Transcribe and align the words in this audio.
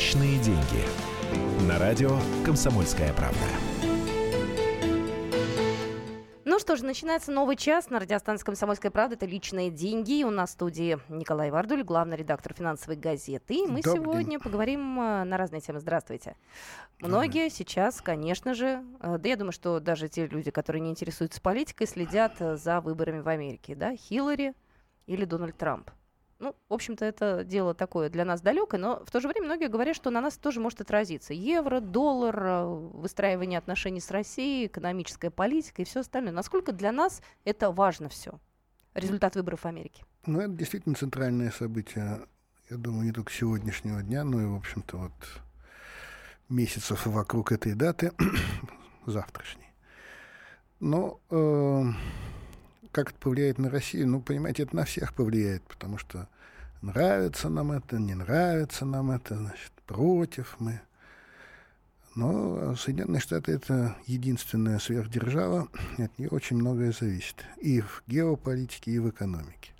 Личные 0.00 0.38
деньги. 0.38 1.68
На 1.68 1.78
радио 1.78 2.18
«Комсомольская 2.42 3.12
правда». 3.12 3.38
Ну 6.46 6.58
что 6.58 6.76
ж, 6.76 6.80
начинается 6.80 7.30
новый 7.30 7.54
час 7.56 7.90
на 7.90 8.00
радиостанции 8.00 8.46
«Комсомольская 8.46 8.90
правда». 8.90 9.16
Это 9.16 9.26
«Личные 9.26 9.70
деньги». 9.70 10.20
И 10.20 10.24
у 10.24 10.30
нас 10.30 10.48
в 10.48 10.52
студии 10.54 10.98
Николай 11.10 11.50
Вардуль, 11.50 11.82
главный 11.82 12.16
редактор 12.16 12.54
финансовой 12.54 12.96
газеты. 12.96 13.56
И 13.56 13.66
мы 13.66 13.82
Добрый 13.82 14.02
сегодня 14.02 14.30
день. 14.30 14.40
поговорим 14.40 14.98
э, 14.98 15.24
на 15.24 15.36
разные 15.36 15.60
темы. 15.60 15.80
Здравствуйте. 15.80 16.34
Добрый. 16.98 17.18
Многие 17.18 17.50
сейчас, 17.50 18.00
конечно 18.00 18.54
же, 18.54 18.82
э, 19.00 19.18
да 19.18 19.28
я 19.28 19.36
думаю, 19.36 19.52
что 19.52 19.80
даже 19.80 20.08
те 20.08 20.26
люди, 20.26 20.50
которые 20.50 20.80
не 20.80 20.88
интересуются 20.88 21.42
политикой, 21.42 21.86
следят 21.86 22.40
э, 22.40 22.56
за 22.56 22.80
выборами 22.80 23.20
в 23.20 23.28
Америке. 23.28 23.74
Да? 23.74 23.94
Хиллари 23.94 24.54
или 25.06 25.26
Дональд 25.26 25.58
Трамп. 25.58 25.90
Ну, 26.40 26.56
в 26.70 26.74
общем-то, 26.74 27.04
это 27.04 27.44
дело 27.44 27.74
такое 27.74 28.08
для 28.08 28.24
нас 28.24 28.40
далекое, 28.40 28.80
но 28.80 29.04
в 29.04 29.10
то 29.10 29.20
же 29.20 29.28
время 29.28 29.44
многие 29.44 29.68
говорят, 29.68 29.94
что 29.94 30.08
на 30.08 30.22
нас 30.22 30.38
тоже 30.38 30.58
может 30.58 30.80
отразиться 30.80 31.34
евро, 31.34 31.80
доллар, 31.80 32.42
э, 32.42 32.64
выстраивание 32.64 33.58
отношений 33.58 34.00
с 34.00 34.10
Россией, 34.10 34.66
экономическая 34.66 35.28
политика 35.30 35.82
и 35.82 35.84
все 35.84 36.00
остальное. 36.00 36.32
Насколько 36.32 36.72
для 36.72 36.92
нас 36.92 37.20
это 37.44 37.70
важно 37.70 38.08
все? 38.08 38.40
Результат 38.94 39.36
выборов 39.36 39.60
в 39.60 39.66
Америке. 39.66 40.02
Ну, 40.24 40.40
это 40.40 40.52
действительно 40.54 40.94
центральное 40.94 41.50
событие, 41.50 42.22
я 42.70 42.76
думаю, 42.78 43.04
не 43.04 43.12
только 43.12 43.30
сегодняшнего 43.30 44.02
дня, 44.02 44.24
но 44.24 44.40
и, 44.40 44.46
в 44.46 44.54
общем-то, 44.54 44.96
вот 44.96 45.12
месяцев 46.48 47.04
вокруг 47.04 47.52
этой 47.52 47.74
даты, 47.74 48.12
завтрашней. 49.06 49.68
Но 50.80 51.20
э, 51.28 51.82
как 52.92 53.10
это 53.10 53.18
повлияет 53.18 53.58
на 53.58 53.70
Россию? 53.70 54.08
Ну, 54.08 54.20
понимаете, 54.20 54.64
это 54.64 54.76
на 54.76 54.84
всех 54.84 55.14
повлияет, 55.14 55.62
потому 55.62 55.98
что 55.98 56.28
нравится 56.82 57.48
нам 57.48 57.72
это, 57.72 57.98
не 57.98 58.14
нравится 58.14 58.84
нам 58.84 59.10
это, 59.10 59.36
значит, 59.36 59.72
против 59.86 60.56
мы. 60.58 60.80
Но 62.16 62.74
Соединенные 62.74 63.20
Штаты— 63.20 63.52
это 63.54 63.96
единственная 64.06 64.78
сверхдержава, 64.78 65.68
от 65.98 66.18
нее 66.18 66.28
очень 66.30 66.56
многое 66.56 66.92
зависит. 66.92 67.36
И 67.58 67.80
в 67.80 68.02
геополитике, 68.08 68.90
и 68.90 68.98
в 68.98 69.08
экономике. 69.08 69.72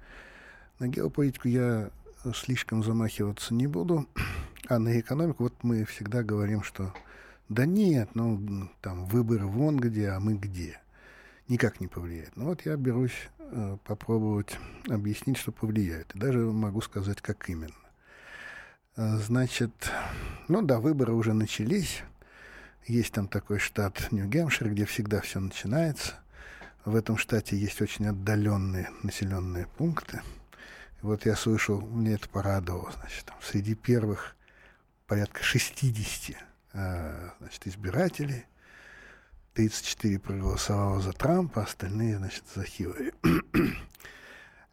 На 0.78 0.88
геополитику 0.88 1.48
я 1.48 1.90
слишком 2.34 2.84
замахиваться 2.84 3.52
не 3.54 3.66
буду, 3.66 4.06
а 4.68 4.78
на 4.78 4.98
экономику 5.00 5.44
вот 5.44 5.54
мы 5.62 5.84
всегда 5.84 6.22
говорим, 6.22 6.62
что 6.62 6.94
да 7.48 7.66
нет, 7.66 8.10
ну 8.14 8.70
там 8.80 9.06
выборы 9.06 9.46
вон 9.46 9.76
где, 9.78 10.10
а 10.10 10.20
мы 10.20 10.34
где. 10.34 10.80
Никак 11.50 11.80
не 11.80 11.88
повлияет. 11.88 12.36
Ну 12.36 12.44
вот 12.44 12.64
я 12.64 12.76
берусь 12.76 13.28
э, 13.40 13.76
попробовать 13.82 14.56
объяснить, 14.88 15.36
что 15.36 15.50
повлияет. 15.50 16.14
И 16.14 16.18
даже 16.18 16.38
могу 16.38 16.80
сказать, 16.80 17.20
как 17.20 17.50
именно. 17.50 17.74
Э, 18.96 19.16
Значит, 19.16 19.72
ну 20.46 20.62
да, 20.62 20.78
выборы 20.78 21.12
уже 21.12 21.32
начались. 21.32 22.02
Есть 22.86 23.14
там 23.14 23.26
такой 23.26 23.58
штат 23.58 24.12
Нью-Гэмпшир, 24.12 24.70
где 24.70 24.84
всегда 24.84 25.20
все 25.20 25.40
начинается. 25.40 26.14
В 26.84 26.94
этом 26.94 27.16
штате 27.16 27.56
есть 27.56 27.82
очень 27.82 28.06
отдаленные 28.06 28.88
населенные 29.02 29.66
пункты. 29.76 30.22
И 31.02 31.04
вот 31.04 31.26
я 31.26 31.34
слышал, 31.34 31.80
мне 31.80 32.14
это 32.14 32.28
порадовало, 32.28 32.92
значит, 32.92 33.24
там, 33.24 33.36
среди 33.42 33.74
первых 33.74 34.36
порядка 35.08 35.42
60 35.42 36.36
э, 36.74 37.30
значит, 37.40 37.66
избирателей 37.66 38.46
34 39.54 40.18
проголосовало 40.18 41.00
за 41.00 41.12
Трампа, 41.12 41.62
остальные, 41.62 42.18
значит, 42.18 42.44
за 42.54 42.64
Хиллари. 42.64 43.12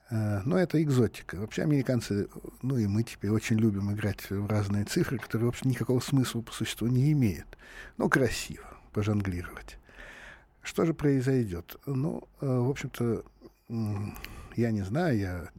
Э, 0.10 0.42
Но 0.46 0.58
это 0.58 0.82
экзотика. 0.82 1.36
Вообще 1.36 1.64
американцы, 1.64 2.30
ну 2.62 2.78
и 2.78 2.88
мы 2.88 3.04
теперь 3.04 3.30
очень 3.30 3.58
любим 3.58 3.92
играть 3.92 4.30
в 4.30 4.48
разные 4.48 4.86
цифры, 4.86 5.18
которые 5.20 5.48
вообще 5.48 5.68
никакого 5.68 6.00
смысла 6.00 6.40
по 6.40 6.54
существу 6.54 6.88
не 6.88 7.12
имеют. 7.12 7.58
Ну, 7.98 8.08
красиво 8.08 8.64
пожонглировать. 8.94 9.78
Что 10.62 10.86
же 10.86 10.94
произойдет? 10.94 11.76
Ну, 11.86 12.24
э, 12.40 12.46
в 12.46 12.70
общем-то, 12.70 13.26
я 14.56 14.72
не 14.72 14.82
знаю, 14.84 15.18
я 15.18 15.50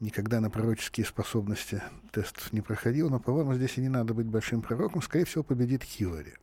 никогда 0.00 0.40
на 0.40 0.50
пророческие 0.50 1.06
способности 1.06 1.80
тестов 2.12 2.52
не 2.52 2.60
проходил, 2.60 3.10
но, 3.10 3.20
по-моему, 3.20 3.54
здесь 3.54 3.78
и 3.78 3.80
не 3.80 3.88
надо 3.88 4.12
быть 4.12 4.26
большим 4.26 4.62
пророком. 4.62 5.02
Скорее 5.02 5.24
всего, 5.24 5.44
победит 5.44 5.82
Хиллари. 5.82 6.34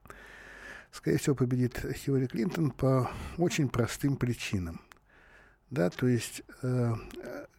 Скорее 0.91 1.17
всего, 1.17 1.35
победит 1.35 1.85
Хиллари 1.95 2.27
Клинтон 2.27 2.71
по 2.71 3.09
очень 3.37 3.69
простым 3.69 4.17
причинам. 4.17 4.81
Да, 5.69 5.89
то 5.89 6.07
есть 6.07 6.41
э, 6.61 6.93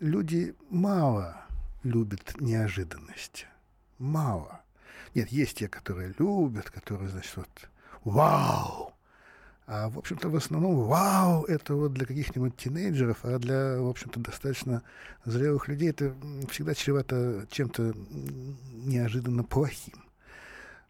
люди 0.01 0.55
мало 0.69 1.47
любят 1.83 2.41
неожиданности. 2.41 3.47
Мало. 3.99 4.61
Нет, 5.15 5.31
есть 5.31 5.59
те, 5.59 5.69
которые 5.69 6.15
любят, 6.19 6.71
которые, 6.71 7.09
значит, 7.09 7.37
вот 7.37 7.69
вау! 8.05 8.93
А, 9.67 9.89
в 9.89 9.99
общем-то, 9.99 10.29
в 10.29 10.37
основном 10.37 10.85
вау 10.85 11.45
это 11.45 11.75
вот 11.75 11.95
для 11.95 12.05
каких-нибудь 12.05 12.57
тинейджеров, 12.57 13.19
а 13.23 13.39
для, 13.39 13.81
в 13.81 13.89
общем-то, 13.89 14.21
достаточно 14.21 14.83
зрелых 15.25 15.69
людей 15.69 15.91
это 15.91 16.15
всегда 16.51 16.75
чревато 16.75 17.47
чем-то 17.51 17.95
неожиданно 18.85 19.45
плохим. 19.45 20.05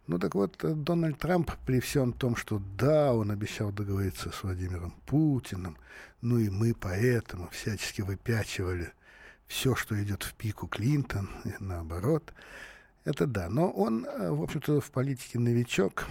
Ну 0.07 0.19
так 0.19 0.35
вот, 0.35 0.63
э, 0.65 0.75
Дональд 0.75 1.19
Трамп 1.19 1.51
при 1.65 1.81
всем 1.81 2.13
том, 2.13 2.35
что 2.35 2.61
да, 2.77 3.15
он 3.15 3.31
обещал 3.31 3.71
договориться 3.71 4.31
с 4.33 4.43
Владимиром 4.43 4.93
Путиным, 5.07 5.77
ну 6.21 6.39
и 6.39 6.51
мы 6.51 6.75
поэтому 6.75 7.49
всячески 7.51 8.03
выпячивали 8.03 8.93
все, 9.47 9.77
что 9.77 10.03
идет 10.03 10.25
в 10.25 10.35
пику 10.35 10.67
Клинтон, 10.67 11.29
и 11.45 11.53
наоборот. 11.61 12.33
Это 13.05 13.27
да, 13.27 13.49
но 13.49 13.71
он, 13.71 14.05
э, 14.05 14.31
в 14.31 14.43
общем-то, 14.43 14.81
в 14.81 14.91
политике 14.91 15.39
новичок, 15.39 16.07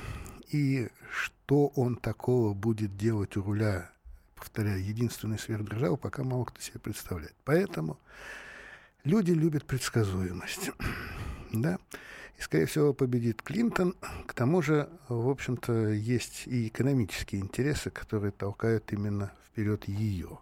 и 0.49 0.89
что 1.09 1.67
он 1.75 1.95
такого 1.95 2.53
будет 2.53 2.95
делать 2.97 3.35
у 3.35 3.43
руля, 3.43 3.89
повторяю, 4.35 4.83
единственной 4.83 5.39
сверхдержавы, 5.39 5.97
пока 5.97 6.23
мало 6.23 6.45
кто 6.45 6.61
себе 6.61 6.79
представляет. 6.79 7.35
Поэтому 7.43 7.99
люди 9.03 9.31
любят 9.31 9.65
предсказуемость. 9.65 10.71
И, 12.41 12.43
скорее 12.43 12.65
всего, 12.65 12.91
победит 12.91 13.43
Клинтон. 13.43 13.93
К 14.25 14.33
тому 14.33 14.63
же, 14.63 14.89
в 15.09 15.29
общем-то, 15.29 15.89
есть 15.89 16.47
и 16.47 16.69
экономические 16.69 17.39
интересы, 17.39 17.91
которые 17.91 18.31
толкают 18.31 18.91
именно 18.93 19.31
вперед 19.45 19.87
ее. 19.87 20.39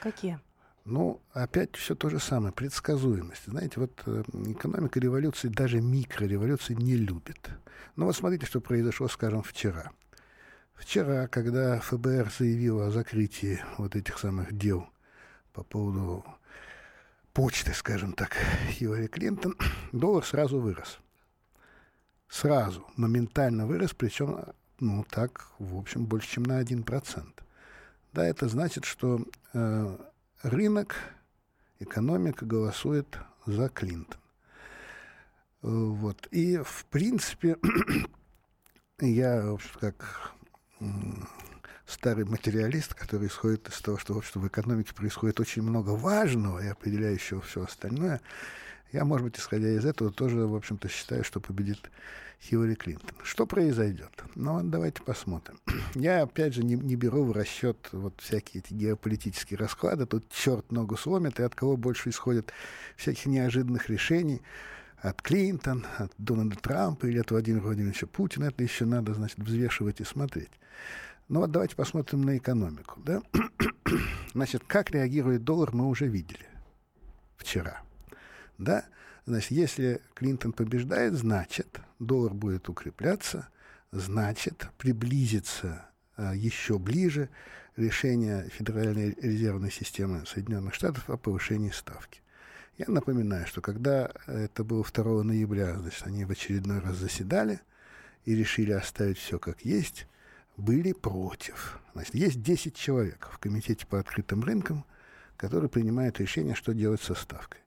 Какие? 0.00 0.40
Ну, 0.86 1.20
опять 1.34 1.76
все 1.76 1.94
то 1.94 2.08
же 2.08 2.18
самое, 2.18 2.54
предсказуемость. 2.54 3.44
Знаете, 3.44 3.78
вот 3.78 3.92
э, 4.06 4.22
экономика 4.46 4.98
революции, 4.98 5.48
даже 5.48 5.82
микрореволюции 5.82 6.72
не 6.72 6.96
любит. 6.96 7.50
Ну 7.96 8.06
вот 8.06 8.16
смотрите, 8.16 8.46
что 8.46 8.62
произошло, 8.62 9.06
скажем, 9.08 9.42
вчера. 9.42 9.90
Вчера, 10.74 11.26
когда 11.26 11.78
ФБР 11.78 12.32
заявило 12.38 12.86
о 12.86 12.90
закрытии 12.90 13.60
вот 13.76 13.96
этих 13.96 14.18
самых 14.18 14.56
дел 14.56 14.88
по 15.52 15.62
поводу 15.62 16.24
почты, 17.34 17.74
скажем 17.74 18.14
так, 18.14 18.34
Хиллари 18.70 19.08
Клинтон, 19.08 19.58
доллар 19.92 20.24
сразу 20.24 20.58
вырос. 20.58 21.00
Сразу, 22.34 22.84
моментально 22.96 23.64
вырос, 23.64 23.94
причем, 23.94 24.40
ну 24.80 25.06
так, 25.08 25.46
в 25.60 25.78
общем, 25.78 26.04
больше, 26.04 26.32
чем 26.32 26.42
на 26.42 26.60
1%. 26.60 27.28
Да, 28.12 28.26
это 28.26 28.48
значит, 28.48 28.84
что 28.84 29.24
э, 29.52 29.98
рынок, 30.42 30.96
экономика 31.78 32.44
голосует 32.44 33.20
за 33.46 33.68
Клинтон. 33.68 34.20
Э, 35.62 35.68
Вот. 35.68 36.26
И, 36.32 36.56
в 36.56 36.86
принципе, 36.86 37.56
я, 38.98 39.52
в 39.52 39.54
общем, 39.54 39.78
как 39.78 40.32
старый 41.86 42.24
материалист, 42.24 42.94
который 42.94 43.28
исходит 43.28 43.68
из 43.68 43.80
того, 43.80 43.96
что 43.96 44.14
в, 44.14 44.18
общем, 44.18 44.40
в 44.40 44.48
экономике 44.48 44.92
происходит 44.92 45.38
очень 45.38 45.62
много 45.62 45.90
важного 45.90 46.58
и 46.64 46.66
определяющего 46.66 47.40
все 47.42 47.62
остальное, 47.62 48.20
я, 48.92 49.04
может 49.04 49.24
быть, 49.24 49.38
исходя 49.38 49.68
из 49.70 49.84
этого, 49.84 50.12
тоже, 50.12 50.46
в 50.46 50.54
общем-то, 50.54 50.88
считаю, 50.88 51.24
что 51.24 51.40
победит 51.40 51.90
Хиллари 52.40 52.74
Клинтон. 52.74 53.16
Что 53.22 53.46
произойдет? 53.46 54.12
Ну, 54.34 54.60
давайте 54.62 55.02
посмотрим. 55.02 55.58
Я, 55.94 56.22
опять 56.22 56.54
же, 56.54 56.62
не, 56.62 56.74
не 56.74 56.94
беру 56.94 57.24
в 57.24 57.32
расчет 57.32 57.88
вот 57.92 58.20
всякие 58.20 58.62
эти 58.62 58.74
геополитические 58.74 59.58
расклады. 59.58 60.06
Тут 60.06 60.30
черт 60.30 60.70
ногу 60.70 60.96
сломит, 60.96 61.40
и 61.40 61.42
от 61.42 61.54
кого 61.54 61.76
больше 61.76 62.10
исходит 62.10 62.52
всяких 62.96 63.26
неожиданных 63.26 63.88
решений. 63.88 64.42
От 64.98 65.20
Клинтон, 65.22 65.86
от 65.98 66.12
Дональда 66.18 66.56
Трампа 66.56 67.06
или 67.06 67.18
от 67.18 67.30
Владимира 67.30 67.62
Владимировича 67.62 68.06
Путина. 68.06 68.44
Это 68.44 68.62
еще 68.62 68.84
надо, 68.84 69.14
значит, 69.14 69.38
взвешивать 69.38 70.00
и 70.00 70.04
смотреть. 70.04 70.50
Ну 71.28 71.40
вот 71.40 71.50
давайте 71.50 71.76
посмотрим 71.76 72.22
на 72.22 72.36
экономику. 72.36 73.00
Да? 73.04 73.22
Значит, 74.34 74.64
как 74.66 74.90
реагирует 74.90 75.44
доллар, 75.44 75.72
мы 75.72 75.88
уже 75.88 76.06
видели 76.06 76.46
вчера. 77.36 77.82
Да? 78.58 78.84
Значит, 79.26 79.50
если 79.52 80.00
Клинтон 80.14 80.52
побеждает, 80.52 81.14
значит, 81.14 81.80
доллар 81.98 82.34
будет 82.34 82.68
укрепляться, 82.68 83.48
значит, 83.90 84.68
приблизится 84.78 85.86
а, 86.16 86.34
еще 86.34 86.78
ближе 86.78 87.30
решение 87.76 88.48
Федеральной 88.50 89.14
резервной 89.20 89.70
системы 89.70 90.24
Соединенных 90.26 90.74
Штатов 90.74 91.08
о 91.08 91.16
повышении 91.16 91.70
ставки. 91.70 92.20
Я 92.76 92.86
напоминаю, 92.88 93.46
что 93.46 93.60
когда 93.60 94.10
это 94.26 94.64
было 94.64 94.84
2 94.84 95.22
ноября, 95.22 95.78
значит, 95.78 96.06
они 96.06 96.24
в 96.24 96.30
очередной 96.30 96.80
раз 96.80 96.96
заседали 96.96 97.60
и 98.24 98.34
решили 98.34 98.72
оставить 98.72 99.18
все 99.18 99.38
как 99.38 99.64
есть, 99.64 100.06
были 100.56 100.92
против. 100.92 101.80
Значит, 101.94 102.14
есть 102.14 102.42
10 102.42 102.76
человек 102.76 103.28
в 103.32 103.38
комитете 103.38 103.86
по 103.86 103.98
открытым 103.98 104.42
рынкам, 104.42 104.84
которые 105.36 105.70
принимают 105.70 106.20
решение, 106.20 106.54
что 106.54 106.74
делать 106.74 107.02
со 107.02 107.14
ставкой. 107.14 107.60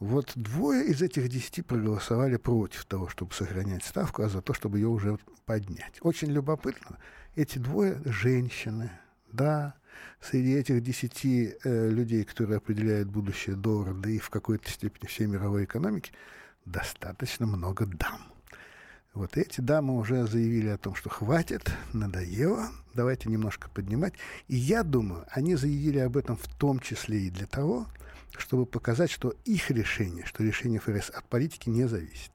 Вот 0.00 0.32
двое 0.34 0.86
из 0.86 1.02
этих 1.02 1.28
десяти 1.28 1.62
проголосовали 1.62 2.36
против 2.36 2.84
того, 2.84 3.08
чтобы 3.08 3.32
сохранять 3.32 3.84
ставку, 3.84 4.22
а 4.22 4.28
за 4.28 4.42
то, 4.42 4.52
чтобы 4.52 4.78
ее 4.78 4.88
уже 4.88 5.18
поднять. 5.46 5.98
Очень 6.00 6.30
любопытно. 6.32 6.98
Эти 7.36 7.58
двое 7.58 8.00
женщины. 8.04 8.90
Да, 9.32 9.74
среди 10.20 10.54
этих 10.54 10.82
десяти 10.82 11.54
э, 11.64 11.88
людей, 11.90 12.24
которые 12.24 12.58
определяют 12.58 13.08
будущее 13.08 13.56
доллара, 13.56 13.94
да 13.94 14.10
и 14.10 14.18
в 14.18 14.30
какой-то 14.30 14.70
степени 14.70 15.08
всей 15.08 15.26
мировой 15.26 15.64
экономики, 15.64 16.12
достаточно 16.64 17.46
много 17.46 17.86
дам. 17.86 18.20
Вот 19.12 19.36
эти 19.36 19.60
дамы 19.60 19.96
уже 19.96 20.26
заявили 20.26 20.68
о 20.68 20.78
том, 20.78 20.96
что 20.96 21.08
хватит, 21.08 21.70
надоело, 21.92 22.68
давайте 22.94 23.28
немножко 23.28 23.68
поднимать. 23.70 24.14
И 24.48 24.56
я 24.56 24.82
думаю, 24.82 25.24
они 25.30 25.54
заявили 25.54 25.98
об 25.98 26.16
этом 26.16 26.36
в 26.36 26.48
том 26.48 26.80
числе 26.80 27.20
и 27.20 27.30
для 27.30 27.46
того, 27.46 27.86
чтобы 27.86 27.94
показать, 28.66 29.10
что 29.10 29.34
их 29.44 29.70
решение, 29.70 30.24
что 30.26 30.42
решение 30.42 30.80
ФРС 30.80 31.10
от 31.10 31.24
политики 31.28 31.68
не 31.68 31.86
зависит. 31.86 32.30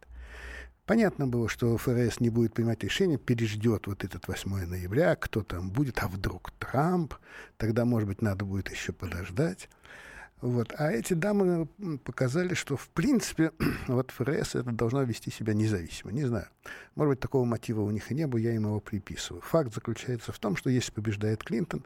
Понятно 0.86 1.28
было, 1.28 1.48
что 1.48 1.78
ФРС 1.78 2.20
не 2.20 2.30
будет 2.30 2.54
принимать 2.54 2.84
решение, 2.84 3.20
переждет 3.20 3.86
вот 3.86 4.04
этот 4.04 4.28
8 4.28 4.66
ноября, 4.66 5.16
кто 5.16 5.44
там 5.44 5.70
будет, 5.70 6.00
а 6.02 6.08
вдруг 6.08 6.52
Трамп, 6.58 7.14
тогда, 7.58 7.86
может 7.86 8.10
быть, 8.10 8.24
надо 8.24 8.44
будет 8.44 8.72
еще 8.72 8.92
подождать. 8.92 9.70
Вот. 10.42 10.74
А 10.78 10.92
эти 10.92 11.14
дамы 11.14 11.68
показали, 12.04 12.54
что, 12.54 12.78
в 12.78 12.90
принципе, 12.90 13.52
вот 13.88 14.12
ФРС 14.12 14.56
это 14.56 14.72
должно 14.72 15.04
вести 15.04 15.32
себя 15.32 15.54
независимо. 15.54 16.12
Не 16.12 16.26
знаю. 16.26 16.48
Может 16.96 17.12
быть, 17.12 17.20
такого 17.20 17.46
мотива 17.46 17.82
у 17.82 17.92
них 17.92 18.10
и 18.12 18.16
не 18.16 18.26
было, 18.26 18.40
я 18.40 18.56
им 18.56 18.64
его 18.64 18.80
приписываю. 18.80 19.42
Факт 19.42 19.74
заключается 19.74 20.32
в 20.32 20.40
том, 20.40 20.56
что 20.56 20.70
если 20.70 20.92
побеждает 20.92 21.44
Клинтон, 21.44 21.86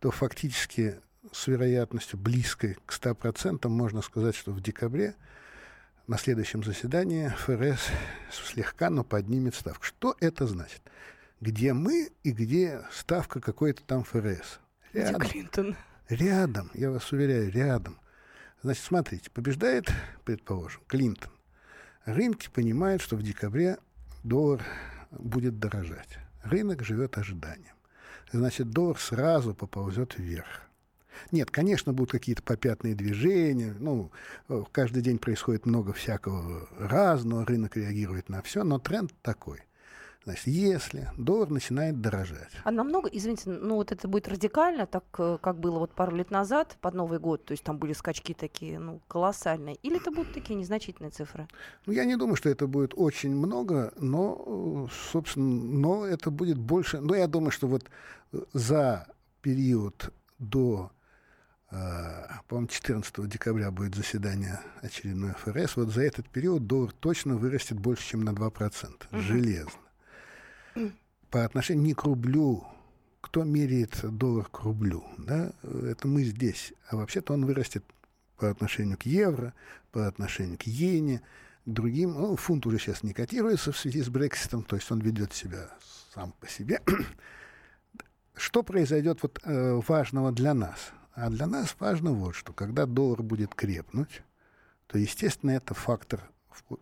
то 0.00 0.10
фактически 0.10 0.98
с 1.32 1.46
вероятностью 1.46 2.18
близкой 2.18 2.76
к 2.86 2.92
100% 2.92 3.68
можно 3.68 4.02
сказать, 4.02 4.34
что 4.34 4.52
в 4.52 4.60
декабре 4.60 5.14
на 6.06 6.18
следующем 6.18 6.64
заседании 6.64 7.28
ФРС 7.28 7.88
слегка, 8.32 8.90
но 8.90 9.04
поднимет 9.04 9.54
ставку. 9.54 9.84
Что 9.84 10.16
это 10.20 10.46
значит? 10.46 10.82
Где 11.40 11.72
мы 11.72 12.10
и 12.22 12.32
где 12.32 12.82
ставка 12.90 13.40
какой-то 13.40 13.82
там 13.84 14.04
ФРС? 14.04 14.60
Рядом. 14.92 15.20
Где 15.20 15.30
Клинтон? 15.30 15.76
Рядом, 16.08 16.70
я 16.74 16.90
вас 16.90 17.12
уверяю, 17.12 17.50
рядом. 17.52 17.98
Значит, 18.62 18.82
смотрите, 18.84 19.30
побеждает, 19.30 19.88
предположим, 20.24 20.82
Клинтон. 20.86 21.30
Рынки 22.04 22.48
понимают, 22.50 23.00
что 23.02 23.16
в 23.16 23.22
декабре 23.22 23.78
доллар 24.24 24.62
будет 25.10 25.58
дорожать. 25.58 26.18
Рынок 26.42 26.82
живет 26.82 27.16
ожиданием. 27.18 27.74
Значит, 28.32 28.70
доллар 28.70 28.98
сразу 28.98 29.54
поползет 29.54 30.18
вверх. 30.18 30.69
Нет, 31.32 31.50
конечно, 31.50 31.92
будут 31.92 32.12
какие-то 32.12 32.42
попятные 32.42 32.94
движения. 32.94 33.74
Ну, 33.78 34.10
э, 34.48 34.62
каждый 34.72 35.02
день 35.02 35.18
происходит 35.18 35.66
много 35.66 35.92
всякого 35.92 36.68
разного, 36.78 37.44
рынок 37.44 37.76
реагирует 37.76 38.28
на 38.28 38.42
все, 38.42 38.64
но 38.64 38.78
тренд 38.78 39.12
такой. 39.22 39.60
Значит, 40.24 40.48
если 40.48 41.08
доллар 41.16 41.48
начинает 41.48 42.02
дорожать. 42.02 42.50
А 42.64 42.70
намного, 42.70 43.08
извините, 43.08 43.48
ну 43.48 43.76
вот 43.76 43.90
это 43.90 44.06
будет 44.06 44.28
радикально, 44.28 44.86
так 44.86 45.04
э, 45.18 45.38
как 45.40 45.58
было 45.58 45.78
вот 45.78 45.94
пару 45.94 46.14
лет 46.14 46.30
назад, 46.30 46.76
под 46.82 46.92
Новый 46.92 47.18
год, 47.18 47.46
то 47.46 47.52
есть 47.52 47.64
там 47.64 47.78
были 47.78 47.94
скачки 47.94 48.34
такие, 48.34 48.78
ну, 48.78 49.00
колоссальные, 49.08 49.76
или 49.76 49.96
это 49.96 50.10
будут 50.10 50.34
такие 50.34 50.56
незначительные 50.56 51.10
цифры? 51.10 51.48
Ну, 51.86 51.94
я 51.94 52.04
не 52.04 52.16
думаю, 52.16 52.36
что 52.36 52.50
это 52.50 52.66
будет 52.66 52.92
очень 52.94 53.34
много, 53.34 53.94
но, 53.96 54.86
э, 54.90 54.92
собственно, 55.10 55.46
но 55.46 56.04
это 56.04 56.30
будет 56.30 56.58
больше, 56.58 57.00
но 57.00 57.14
я 57.14 57.26
думаю, 57.26 57.50
что 57.50 57.66
вот 57.66 57.84
за 58.52 59.06
период 59.40 60.12
до 60.38 60.90
по-моему, 61.70 62.66
14 62.66 63.28
декабря 63.28 63.70
будет 63.70 63.94
заседание 63.94 64.60
очередной 64.82 65.32
ФРС. 65.34 65.76
Вот 65.76 65.90
за 65.90 66.02
этот 66.02 66.28
период 66.28 66.66
доллар 66.66 66.92
точно 66.92 67.36
вырастет 67.36 67.78
больше, 67.78 68.08
чем 68.08 68.22
на 68.22 68.30
2%. 68.30 69.06
Угу. 69.12 69.20
Железно. 69.20 69.72
По 71.30 71.44
отношению 71.44 71.84
не 71.84 71.94
к 71.94 72.02
рублю. 72.02 72.66
Кто 73.20 73.44
меряет 73.44 74.00
доллар 74.02 74.46
к 74.46 74.60
рублю? 74.60 75.04
Да? 75.18 75.52
Это 75.62 76.08
мы 76.08 76.24
здесь. 76.24 76.72
А 76.88 76.96
вообще-то 76.96 77.34
он 77.34 77.44
вырастет 77.44 77.84
по 78.36 78.50
отношению 78.50 78.98
к 78.98 79.02
евро, 79.02 79.54
по 79.92 80.08
отношению 80.08 80.58
к 80.58 80.66
иене, 80.66 81.22
другим. 81.66 82.14
Ну, 82.14 82.34
фунт 82.34 82.66
уже 82.66 82.78
сейчас 82.78 83.02
не 83.02 83.12
котируется 83.12 83.70
в 83.70 83.78
связи 83.78 84.02
с 84.02 84.08
Брекситом, 84.08 84.64
то 84.64 84.74
есть 84.74 84.90
он 84.90 85.00
ведет 85.00 85.32
себя 85.34 85.68
сам 86.14 86.32
по 86.40 86.48
себе. 86.48 86.80
Что 88.34 88.62
произойдет 88.62 89.22
вот, 89.22 89.38
э, 89.44 89.80
важного 89.86 90.32
для 90.32 90.54
нас? 90.54 90.92
А 91.20 91.28
для 91.28 91.46
нас 91.46 91.76
важно 91.78 92.12
вот 92.12 92.34
что. 92.34 92.54
Когда 92.54 92.86
доллар 92.86 93.22
будет 93.22 93.54
крепнуть, 93.54 94.22
то, 94.86 94.96
естественно, 94.96 95.50
это 95.50 95.74
фактор, 95.74 96.22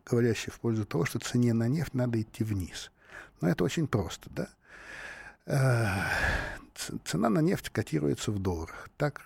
говорящий 0.06 0.52
в 0.52 0.60
пользу 0.60 0.84
того, 0.84 1.06
что 1.06 1.18
цене 1.18 1.52
на 1.54 1.66
нефть 1.66 1.92
надо 1.92 2.20
идти 2.20 2.44
вниз. 2.44 2.92
Но 3.40 3.48
это 3.48 3.64
очень 3.64 3.88
просто, 3.88 4.30
да? 4.30 4.48
Э, 5.46 5.88
цена 7.04 7.30
на 7.30 7.40
нефть 7.40 7.70
котируется 7.70 8.30
в 8.30 8.38
долларах. 8.38 8.88
Так 8.96 9.22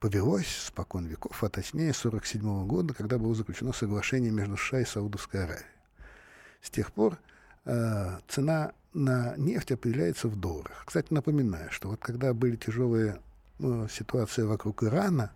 повелось 0.00 0.54
спокон 0.66 1.06
веков, 1.06 1.42
а 1.42 1.48
точнее 1.48 1.92
1947 1.92 2.66
года, 2.66 2.92
когда 2.92 3.16
было 3.16 3.34
заключено 3.34 3.72
соглашение 3.72 4.32
между 4.32 4.58
США 4.58 4.80
и 4.80 4.84
Саудовской 4.84 5.44
Аравией. 5.44 5.66
С 6.60 6.68
тех 6.68 6.92
пор 6.92 7.16
э, 7.64 8.18
цена 8.28 8.72
на 8.92 9.34
нефть 9.38 9.72
определяется 9.72 10.28
в 10.28 10.38
долларах. 10.38 10.84
Кстати, 10.84 11.06
напоминаю, 11.10 11.70
что 11.70 11.88
вот 11.88 12.00
когда 12.00 12.34
были 12.34 12.56
тяжелые 12.56 13.18
ну, 13.62 13.88
ситуация 13.88 14.44
вокруг 14.44 14.82
Ирана, 14.82 15.32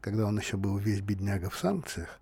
когда 0.00 0.26
он 0.26 0.38
еще 0.38 0.56
был 0.56 0.76
весь 0.78 1.00
бедняга 1.00 1.50
в 1.50 1.56
санкциях, 1.56 2.20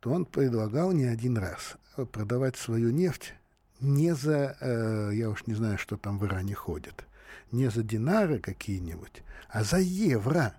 то 0.00 0.10
он 0.10 0.24
предлагал 0.24 0.92
не 0.92 1.04
один 1.04 1.38
раз 1.38 1.76
продавать 2.12 2.56
свою 2.56 2.90
нефть 2.90 3.34
не 3.80 4.14
за, 4.14 4.56
э, 4.60 5.10
я 5.14 5.30
уж 5.30 5.46
не 5.46 5.54
знаю, 5.54 5.78
что 5.78 5.96
там 5.96 6.18
в 6.18 6.26
Иране 6.26 6.54
ходит, 6.54 7.04
не 7.52 7.70
за 7.70 7.82
динары 7.82 8.38
какие-нибудь, 8.38 9.22
а 9.48 9.64
за 9.64 9.78
евро. 9.78 10.54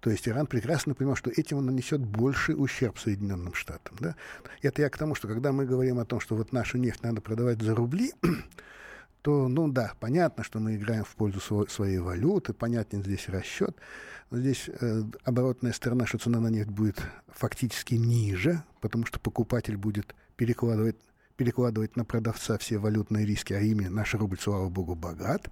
То 0.00 0.10
есть 0.10 0.28
Иран 0.28 0.46
прекрасно 0.46 0.94
понимал, 0.94 1.16
что 1.16 1.30
этим 1.30 1.58
он 1.58 1.66
нанесет 1.66 2.00
больший 2.00 2.54
ущерб 2.58 2.98
Соединенным 2.98 3.54
Штатам. 3.54 3.96
Да? 4.00 4.16
Это 4.62 4.82
я 4.82 4.90
к 4.90 4.98
тому, 4.98 5.14
что 5.14 5.28
когда 5.28 5.52
мы 5.52 5.64
говорим 5.64 5.98
о 5.98 6.04
том, 6.04 6.20
что 6.20 6.34
вот 6.34 6.52
нашу 6.52 6.76
нефть 6.76 7.02
надо 7.02 7.20
продавать 7.20 7.62
за 7.62 7.74
рубли, 7.74 8.12
то, 9.24 9.48
ну 9.48 9.68
да, 9.68 9.94
понятно, 10.00 10.44
что 10.44 10.60
мы 10.60 10.76
играем 10.76 11.02
в 11.02 11.16
пользу 11.16 11.38
сво- 11.38 11.70
своей 11.70 11.96
валюты, 11.96 12.52
понятен 12.52 13.02
здесь 13.02 13.30
расчет, 13.30 13.74
но 14.30 14.36
здесь 14.36 14.68
э, 14.68 15.02
оборотная 15.24 15.72
сторона, 15.72 16.04
что 16.04 16.18
цена 16.18 16.40
на 16.40 16.48
нефть 16.48 16.68
будет 16.68 17.00
фактически 17.28 17.94
ниже, 17.94 18.62
потому 18.82 19.06
что 19.06 19.18
покупатель 19.18 19.78
будет 19.78 20.14
перекладывать, 20.36 20.96
перекладывать 21.38 21.96
на 21.96 22.04
продавца 22.04 22.58
все 22.58 22.76
валютные 22.76 23.24
риски, 23.24 23.54
а 23.54 23.60
именно 23.60 23.88
наш 23.88 24.12
рубль, 24.14 24.38
слава 24.38 24.68
богу, 24.68 24.94
богат. 24.94 25.48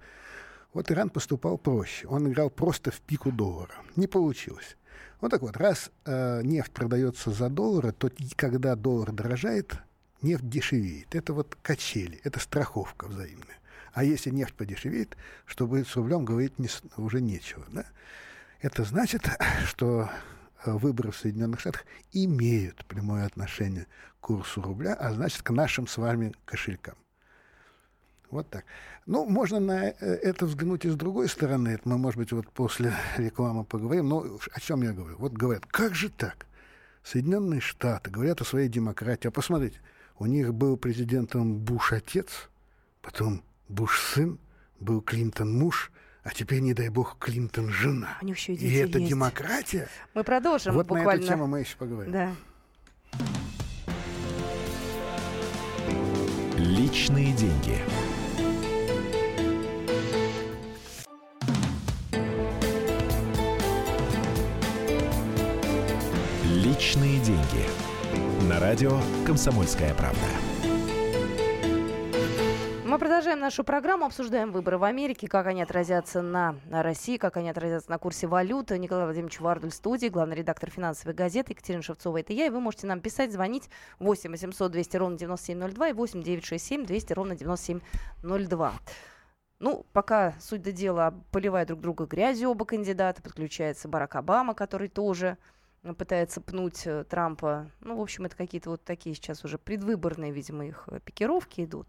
Вот 0.71 0.91
Иран 0.91 1.09
поступал 1.09 1.57
проще. 1.57 2.07
Он 2.07 2.31
играл 2.31 2.51
просто 2.51 2.91
в 2.91 3.01
пику 3.01 3.31
доллара. 3.31 3.73
Не 3.95 4.05
получилось. 4.05 4.77
Вот 5.19 5.31
так 5.31 5.41
вот, 5.41 5.57
раз 5.57 5.89
э, 6.05 6.43
нефть 6.43 6.73
продается 6.73 7.31
за 7.31 7.49
доллары, 7.49 7.91
то 7.91 8.11
когда 8.35 8.75
доллар 8.75 9.11
дорожает, 9.11 9.73
нефть 10.21 10.47
дешевеет. 10.47 11.15
Это 11.15 11.33
вот 11.33 11.57
качели, 11.63 12.21
это 12.23 12.39
страховка 12.39 13.07
взаимная. 13.07 13.62
А 13.93 14.03
если 14.03 14.31
нефть 14.31 14.55
подешевеет, 14.55 15.15
что 15.45 15.67
будет 15.67 15.87
с 15.87 15.95
рублем, 15.95 16.25
говорить 16.25 16.57
не, 16.57 16.67
уже 16.97 17.21
нечего. 17.21 17.63
Да? 17.71 17.85
Это 18.59 18.83
значит, 18.83 19.29
что 19.67 20.09
э, 20.65 20.71
выборы 20.71 21.11
в 21.11 21.17
Соединенных 21.17 21.59
Штатах 21.59 21.85
имеют 22.11 22.85
прямое 22.85 23.25
отношение 23.25 23.85
к 24.19 24.25
курсу 24.25 24.61
рубля, 24.61 24.95
а 24.95 25.13
значит, 25.13 25.43
к 25.43 25.51
нашим 25.51 25.85
с 25.85 25.97
вами 25.97 26.33
кошелькам. 26.45 26.95
Вот 28.31 28.49
так. 28.49 28.65
Ну, 29.05 29.25
можно 29.25 29.59
на 29.59 29.89
э, 29.89 29.93
это 29.99 30.47
взглянуть 30.47 30.85
и 30.85 30.89
с 30.89 30.95
другой 30.95 31.29
стороны. 31.29 31.69
Это 31.69 31.87
мы, 31.87 31.99
может 31.99 32.17
быть, 32.17 32.31
вот 32.31 32.49
после 32.49 32.95
рекламы 33.17 33.63
поговорим. 33.63 34.09
Но 34.09 34.39
о 34.51 34.59
чем 34.59 34.81
я 34.81 34.91
говорю? 34.91 35.17
Вот 35.19 35.33
говорят, 35.33 35.67
как 35.67 35.93
же 35.93 36.09
так? 36.09 36.47
Соединенные 37.03 37.61
Штаты 37.61 38.09
говорят 38.09 38.41
о 38.41 38.45
своей 38.45 38.69
демократии. 38.69 39.27
А 39.27 39.31
посмотрите, 39.31 39.79
у 40.17 40.25
них 40.25 40.51
был 40.51 40.77
президентом 40.77 41.57
Буш-отец, 41.57 42.49
потом 43.03 43.43
Буш-сын, 43.67 44.39
был 44.79 45.01
Клинтон-муж, 45.01 45.91
а 46.23 46.29
теперь, 46.31 46.59
не 46.59 46.73
дай 46.73 46.89
бог, 46.89 47.17
Клинтон-жена. 47.19 48.17
У 48.21 48.25
них 48.25 48.37
еще 48.37 48.53
и, 48.53 48.57
и 48.57 48.75
это 48.75 48.99
есть. 48.99 49.09
демократия? 49.09 49.89
Мы 50.13 50.23
продолжим 50.23 50.73
вот 50.73 50.87
буквально. 50.87 51.11
на 51.11 51.15
эту 51.17 51.27
тему 51.27 51.47
мы 51.47 51.59
еще 51.61 51.75
поговорим. 51.77 52.11
Да. 52.11 52.31
Личные 56.57 57.33
деньги. 57.33 57.77
Личные 66.45 67.19
деньги. 67.19 67.65
На 68.47 68.59
радио 68.59 68.99
«Комсомольская 69.25 69.93
правда». 69.95 70.52
Мы 72.93 72.99
продолжаем 72.99 73.39
нашу 73.39 73.63
программу, 73.63 74.05
обсуждаем 74.05 74.51
выборы 74.51 74.77
в 74.77 74.83
Америке, 74.83 75.27
как 75.27 75.47
они 75.47 75.63
отразятся 75.63 76.21
на, 76.21 76.57
России, 76.69 77.17
как 77.17 77.37
они 77.37 77.49
отразятся 77.49 77.89
на 77.89 77.97
курсе 77.97 78.27
валюты. 78.27 78.77
Николай 78.77 79.05
Владимирович 79.05 79.39
Вардуль 79.39 79.71
студии, 79.71 80.09
главный 80.09 80.35
редактор 80.35 80.69
финансовой 80.69 81.15
газеты 81.15 81.53
Екатерина 81.53 81.81
Шевцова. 81.81 82.19
Это 82.19 82.33
я, 82.33 82.45
и 82.45 82.51
вы 82.51 82.59
можете 82.59 82.85
нам 82.85 83.01
писать, 83.01 83.31
звонить 83.31 83.67
8 83.97 84.29
800 84.29 84.71
200 84.71 84.97
ровно 84.97 85.17
9702 85.17 85.89
и 85.89 85.93
8 85.93 86.21
967 86.21 86.85
200 86.85 87.13
ровно 87.13 87.35
9702. 87.35 88.73
Ну, 89.57 89.85
пока, 89.91 90.35
суть 90.39 90.61
до 90.61 90.71
дела, 90.71 91.15
поливая 91.31 91.65
друг 91.65 91.81
друга 91.81 92.05
грязью 92.05 92.51
оба 92.51 92.65
кандидата, 92.65 93.23
подключается 93.23 93.87
Барак 93.87 94.17
Обама, 94.17 94.53
который 94.53 94.87
тоже 94.87 95.39
пытается 95.97 96.41
пнуть 96.41 96.85
э, 96.85 97.05
Трампа. 97.05 97.71
Ну, 97.79 97.97
в 97.97 98.01
общем, 98.01 98.25
это 98.25 98.37
какие-то 98.37 98.69
вот 98.69 98.83
такие 98.83 99.15
сейчас 99.15 99.43
уже 99.43 99.57
предвыборные, 99.57 100.31
видимо, 100.31 100.67
их 100.67 100.87
э, 100.91 100.99
пикировки 101.03 101.61
идут. 101.61 101.87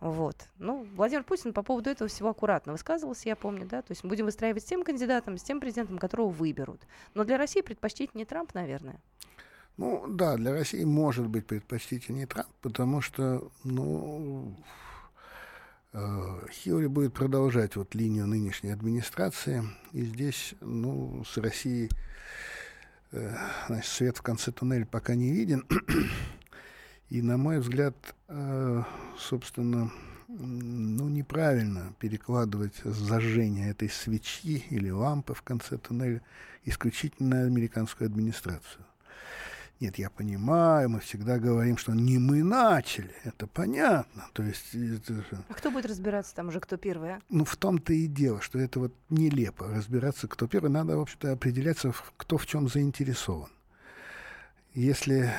Вот. 0.00 0.48
Ну, 0.58 0.86
Владимир 0.94 1.24
Путин 1.24 1.52
по 1.52 1.62
поводу 1.62 1.90
этого 1.90 2.08
всего 2.08 2.30
аккуратно 2.30 2.72
высказывался, 2.72 3.28
я 3.28 3.36
помню, 3.36 3.66
да. 3.66 3.82
То 3.82 3.92
есть 3.92 4.02
будем 4.02 4.24
выстраивать 4.24 4.62
с 4.62 4.66
тем 4.66 4.82
кандидатом, 4.82 5.36
с 5.36 5.42
тем 5.42 5.60
президентом, 5.60 5.98
которого 5.98 6.30
выберут. 6.30 6.80
Но 7.14 7.24
для 7.24 7.36
России 7.36 7.60
предпочтительнее 7.60 8.26
Трамп, 8.26 8.54
наверное. 8.54 8.98
Ну, 9.76 10.06
да, 10.08 10.36
для 10.36 10.52
России 10.52 10.84
может 10.84 11.26
быть 11.26 11.46
предпочтительнее 11.46 12.26
Трамп, 12.26 12.48
потому 12.62 13.02
что, 13.02 13.50
ну, 13.62 14.56
э, 15.92 16.46
Хиллари 16.50 16.86
будет 16.86 17.12
продолжать 17.12 17.76
вот 17.76 17.94
линию 17.94 18.26
нынешней 18.26 18.70
администрации, 18.70 19.62
и 19.92 20.02
здесь, 20.02 20.54
ну, 20.60 21.24
с 21.24 21.36
Россией, 21.36 21.90
э, 23.12 23.34
значит, 23.68 23.90
свет 23.90 24.16
в 24.16 24.22
конце 24.22 24.50
туннеля 24.50 24.86
пока 24.86 25.14
не 25.14 25.30
виден. 25.30 25.66
И, 27.10 27.22
на 27.22 27.36
мой 27.36 27.58
взгляд, 27.58 27.94
э, 28.28 28.82
собственно, 29.18 29.90
ну, 30.28 31.08
неправильно 31.08 31.92
перекладывать 31.98 32.76
зажжение 32.84 33.70
этой 33.70 33.90
свечи 33.90 34.64
или 34.70 34.90
лампы 34.90 35.34
в 35.34 35.42
конце 35.42 35.76
туннеля 35.76 36.22
исключительно 36.64 37.40
на 37.40 37.46
американскую 37.46 38.06
администрацию. 38.06 38.84
Нет, 39.80 39.98
я 39.98 40.08
понимаю, 40.08 40.90
мы 40.90 41.00
всегда 41.00 41.38
говорим, 41.38 41.78
что 41.78 41.94
не 41.94 42.18
мы 42.18 42.44
начали, 42.44 43.12
это 43.24 43.48
понятно. 43.48 44.26
То 44.32 44.44
есть, 44.44 44.74
это 44.74 45.24
А 45.48 45.54
кто 45.54 45.72
будет 45.72 45.86
разбираться 45.86 46.34
там 46.36 46.48
уже, 46.48 46.60
кто 46.60 46.76
первый, 46.76 47.14
а? 47.14 47.20
Ну, 47.28 47.44
в 47.44 47.56
том-то 47.56 47.92
и 47.92 48.06
дело, 48.06 48.40
что 48.40 48.58
это 48.60 48.78
вот 48.78 48.94
нелепо. 49.08 49.66
Разбираться, 49.66 50.28
кто 50.28 50.46
первый, 50.46 50.70
надо, 50.70 50.96
в 50.96 51.00
общем-то, 51.00 51.32
определяться, 51.32 51.92
кто 52.16 52.36
в 52.36 52.46
чем 52.46 52.68
заинтересован 52.68 53.48
если 54.74 55.30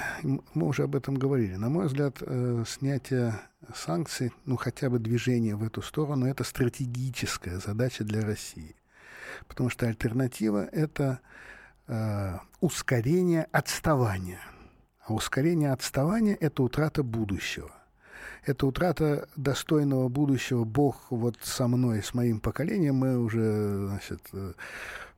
мы 0.54 0.68
уже 0.68 0.84
об 0.84 0.96
этом 0.96 1.16
говорили, 1.16 1.56
на 1.56 1.70
мой 1.70 1.88
взгляд, 1.88 2.18
э, 2.22 2.64
снятие 2.68 3.40
санкций, 3.74 4.32
ну 4.46 4.58
хотя 4.58 4.90
бы 4.90 5.00
движение 5.00 5.56
в 5.56 5.64
эту 5.64 5.82
сторону, 5.82 6.26
это 6.26 6.44
стратегическая 6.44 7.60
задача 7.60 8.04
для 8.04 8.22
России. 8.22 8.76
Потому 9.48 9.70
что 9.70 9.88
альтернатива 9.88 10.66
это 10.66 11.20
э, 11.88 12.38
ускорение 12.60 13.48
отставания. 13.52 14.42
А 15.06 15.14
ускорение 15.14 15.72
отставания 15.72 16.36
это 16.36 16.64
утрата 16.64 17.04
будущего. 17.04 17.72
Это 18.46 18.66
утрата 18.66 19.30
достойного 19.36 20.10
будущего. 20.10 20.64
Бог 20.64 21.08
вот 21.10 21.38
со 21.42 21.68
мной, 21.68 22.04
с 22.04 22.14
моим 22.14 22.40
поколением, 22.40 22.96
мы 22.96 23.18
уже, 23.18 23.88
значит, 23.88 24.22
э, 24.34 24.54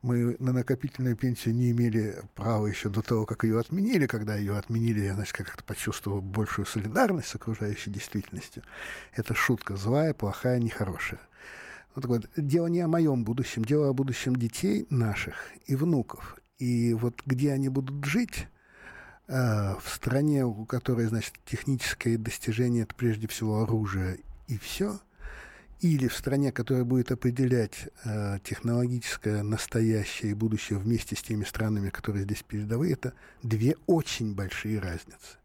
мы 0.03 0.35
на 0.39 0.51
накопительную 0.51 1.15
пенсию 1.15 1.55
не 1.55 1.71
имели 1.71 2.21
права 2.35 2.67
еще 2.67 2.89
до 2.89 3.01
того, 3.01 3.25
как 3.25 3.45
ее 3.45 3.57
отменили. 3.59 4.05
Когда 4.05 4.35
ее 4.35 4.57
отменили, 4.57 4.99
я, 4.99 5.15
значит, 5.15 5.35
как-то 5.35 5.63
почувствовал 5.63 6.21
большую 6.21 6.65
солидарность 6.65 7.29
с 7.29 7.35
окружающей 7.35 7.89
действительностью. 7.89 8.63
Это 9.13 9.33
шутка 9.33 9.77
злая, 9.77 10.13
плохая, 10.13 10.59
нехорошая. 10.59 11.21
Вот, 11.95 12.05
вот, 12.05 12.29
дело 12.35 12.67
не 12.67 12.81
о 12.81 12.87
моем 12.89 13.23
будущем, 13.23 13.63
дело 13.63 13.89
о 13.89 13.93
будущем 13.93 14.35
детей 14.35 14.85
наших 14.89 15.35
и 15.67 15.75
внуков. 15.75 16.37
И 16.59 16.93
вот 16.93 17.21
где 17.25 17.53
они 17.53 17.69
будут 17.69 18.03
жить, 18.03 18.47
э, 19.27 19.75
в 19.81 19.87
стране, 19.87 20.45
у 20.45 20.65
которой, 20.65 21.05
значит, 21.05 21.33
техническое 21.45 22.17
достижение 22.17 22.83
это 22.83 22.93
прежде 22.93 23.27
всего 23.27 23.63
оружие 23.63 24.19
и 24.47 24.57
все– 24.57 24.99
или 25.83 26.07
в 26.07 26.15
стране, 26.15 26.53
которая 26.53 26.85
будет 26.85 27.11
определять 27.11 27.89
э, 28.05 28.39
технологическое 28.41 29.43
настоящее 29.43 30.31
и 30.31 30.33
будущее 30.33 30.79
вместе 30.79 31.17
с 31.17 31.21
теми 31.21 31.43
странами, 31.43 31.89
которые 31.89 32.23
здесь 32.23 32.41
передовые, 32.41 32.93
это 32.93 33.13
две 33.43 33.75
очень 33.85 34.33
большие 34.33 34.79
разницы. 34.79 35.37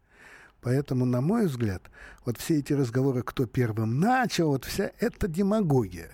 Поэтому, 0.61 1.03
на 1.03 1.19
мой 1.19 1.47
взгляд, 1.47 1.83
вот 2.25 2.37
все 2.37 2.59
эти 2.59 2.71
разговоры, 2.71 3.21
кто 3.21 3.47
первым 3.47 3.99
начал, 3.99 4.47
вот 4.51 4.63
вся 4.63 4.91
эта 4.99 5.27
демагогия. 5.27 6.09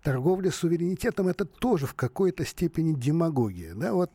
Торговля 0.00 0.52
суверенитетом– 0.52 1.26
это 1.28 1.44
тоже 1.44 1.86
в 1.86 1.94
какой-то 1.94 2.46
степени 2.46 2.94
демагогия. 2.94 3.74
Да? 3.74 3.94
Вот 3.94 4.12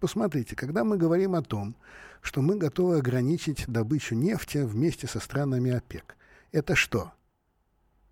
посмотрите, 0.00 0.56
когда 0.56 0.82
мы 0.82 0.96
говорим 0.96 1.34
о 1.34 1.42
том, 1.42 1.76
что 2.22 2.40
мы 2.40 2.56
готовы 2.56 2.96
ограничить 2.96 3.64
добычу 3.66 4.14
нефти 4.14 4.58
вместе 4.58 5.06
со 5.06 5.20
странами 5.20 5.72
ОПЕК, 5.72 6.16
это 6.52 6.74
что– 6.74 7.12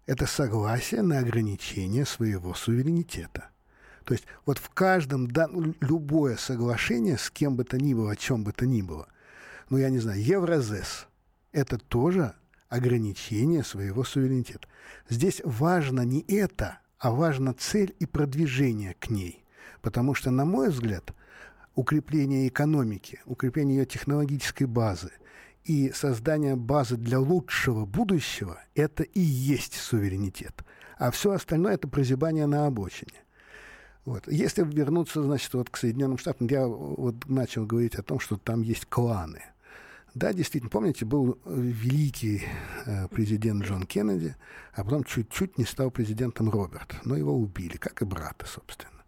это 0.06 0.26
согласие 0.26 1.02
на 1.02 1.18
ограничение 1.18 2.04
своего 2.04 2.54
суверенитета. 2.54 3.50
То 4.04 4.14
есть 4.14 4.24
вот 4.46 4.58
в 4.58 4.68
каждом, 4.70 5.30
да, 5.30 5.46
ну, 5.46 5.74
любое 5.80 6.36
соглашение 6.36 7.18
с 7.18 7.30
кем 7.30 7.56
бы 7.56 7.64
то 7.64 7.78
ни 7.78 7.94
было, 7.94 8.12
о 8.12 8.16
чем 8.16 8.42
бы 8.42 8.52
то 8.52 8.66
ни 8.66 8.82
было, 8.82 9.06
ну, 9.70 9.78
я 9.78 9.90
не 9.90 10.00
знаю, 10.00 10.22
Евразес, 10.22 11.06
это 11.52 11.78
тоже 11.78 12.34
ограничение 12.68 13.62
своего 13.62 14.02
суверенитета. 14.02 14.66
Здесь 15.08 15.40
важно 15.44 16.02
не 16.02 16.24
это, 16.26 16.78
а 16.98 17.10
важна 17.10 17.54
цель 17.54 17.94
и 17.98 18.06
продвижение 18.06 18.94
к 18.94 19.10
ней. 19.10 19.44
Потому 19.82 20.14
что, 20.14 20.30
на 20.30 20.44
мой 20.44 20.70
взгляд, 20.70 21.12
укрепление 21.74 22.48
экономики, 22.48 23.20
укрепление 23.26 23.78
ее 23.78 23.86
технологической 23.86 24.66
базы, 24.66 25.10
и 25.64 25.92
создание 25.92 26.56
базы 26.56 26.96
для 26.96 27.18
лучшего 27.18 27.84
будущего– 27.84 28.60
это 28.74 29.02
и 29.02 29.20
есть 29.20 29.74
суверенитет. 29.74 30.64
А 30.98 31.10
все 31.10 31.32
остальное– 31.32 31.74
это 31.74 31.88
прозябание 31.88 32.46
на 32.46 32.66
обочине. 32.66 33.22
Вот. 34.04 34.26
Если 34.26 34.64
вернуться, 34.64 35.22
значит, 35.22 35.54
вот 35.54 35.70
к 35.70 35.76
Соединенным 35.76 36.18
Штатам, 36.18 36.48
я 36.48 36.66
вот 36.66 37.28
начал 37.28 37.66
говорить 37.66 37.94
о 37.94 38.02
том, 38.02 38.18
что 38.18 38.36
там 38.36 38.62
есть 38.62 38.86
кланы. 38.86 39.42
Да, 40.14 40.32
действительно, 40.32 40.70
помните, 40.70 41.04
был 41.06 41.38
великий 41.46 42.42
э, 42.84 43.08
президент 43.08 43.64
Джон 43.64 43.84
Кеннеди, 43.84 44.36
а 44.74 44.84
потом 44.84 45.04
чуть-чуть 45.04 45.56
не 45.56 45.64
стал 45.64 45.90
президентом 45.90 46.50
Роберт. 46.50 46.96
Но 47.04 47.16
его 47.16 47.34
убили, 47.34 47.78
как 47.78 48.02
и 48.02 48.04
брата, 48.04 48.44
собственно. 48.46 49.01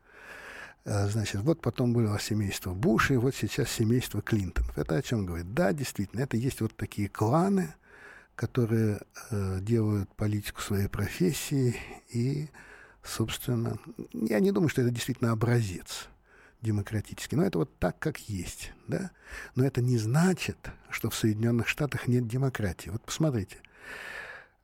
Э, 0.85 1.09
значит, 1.09 1.41
вот 1.41 1.61
потом 1.61 1.93
было 1.93 2.19
семейство 2.19 2.75
Буш, 2.75 3.11
и 3.11 3.17
вот 3.17 3.35
сейчас 3.35 3.71
семейство 3.71 4.21
Клинтонов. 4.21 4.77
Это 4.77 4.97
о 4.97 5.03
чем 5.03 5.27
говорит? 5.27 5.55
Да, 5.55 5.73
действительно, 5.73 6.21
это 6.21 6.37
есть 6.37 6.61
вот 6.61 6.77
такие 6.77 7.09
кланы, 7.09 7.75
которые 8.37 9.01
э, 9.31 9.59
делают 9.61 10.13
политику 10.15 10.61
своей 10.61 10.89
профессии, 10.89 11.77
и, 12.11 12.49
собственно, 13.03 13.79
я 14.13 14.41
не 14.41 14.53
думаю, 14.53 14.69
что 14.69 14.83
это 14.83 14.91
действительно 14.91 15.33
образец 15.33 16.09
демократический, 16.61 17.37
но 17.37 17.45
это 17.45 17.59
вот 17.59 17.79
так, 17.79 17.99
как 17.99 18.19
есть, 18.21 18.73
да? 18.89 19.11
Но 19.55 19.65
это 19.65 19.83
не 19.83 19.99
значит, 19.99 20.57
что 20.91 21.11
в 21.11 21.15
Соединенных 21.15 21.69
Штатах 21.69 22.09
нет 22.09 22.27
демократии. 22.27 22.89
Вот 22.89 23.03
посмотрите, 23.03 23.59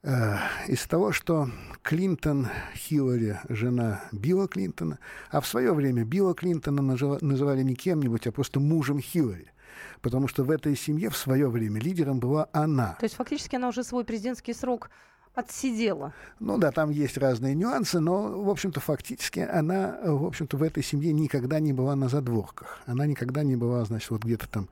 из 0.03 0.87
того, 0.87 1.13
что 1.13 1.51
Клинтон, 1.83 2.49
Хиллари, 2.75 3.39
жена 3.49 4.03
Билла 4.13 4.49
Клинтона, 4.49 4.99
а 5.31 5.41
в 5.41 5.47
свое 5.47 5.75
время 5.75 6.05
Билла 6.05 6.35
Клинтона 6.35 6.81
называли 6.83 7.63
не 7.63 7.75
кем-нибудь, 7.75 8.27
а 8.27 8.33
просто 8.33 8.61
мужем 8.61 9.01
Хиллари. 9.01 9.53
Потому 10.01 10.29
что 10.29 10.45
в 10.45 10.51
этой 10.51 10.77
семье 10.77 11.11
в 11.11 11.17
свое 11.17 11.49
время 11.49 11.81
лидером 11.81 12.19
была 12.19 12.49
она. 12.53 12.97
То 12.99 13.05
есть 13.05 13.15
фактически 13.15 13.57
она 13.57 13.69
уже 13.69 13.85
свой 13.85 14.05
президентский 14.05 14.55
срок 14.55 14.91
отсидела. 15.35 16.13
Ну 16.39 16.59
да, 16.59 16.73
там 16.73 16.91
есть 16.91 17.17
разные 17.17 17.55
нюансы, 17.55 18.01
но, 18.01 18.43
в 18.43 18.51
общем-то, 18.51 18.81
фактически 18.81 19.41
она, 19.41 19.99
в 20.03 20.25
общем-то, 20.25 20.57
в 20.57 20.63
этой 20.63 20.83
семье 20.83 21.13
никогда 21.13 21.61
не 21.61 21.73
была 21.73 21.95
на 21.95 22.09
задворках. 22.09 22.81
Она 22.87 23.07
никогда 23.07 23.43
не 23.43 23.57
была, 23.57 23.85
значит, 23.85 24.11
вот 24.11 24.25
где-то 24.25 24.49
там 24.49 24.69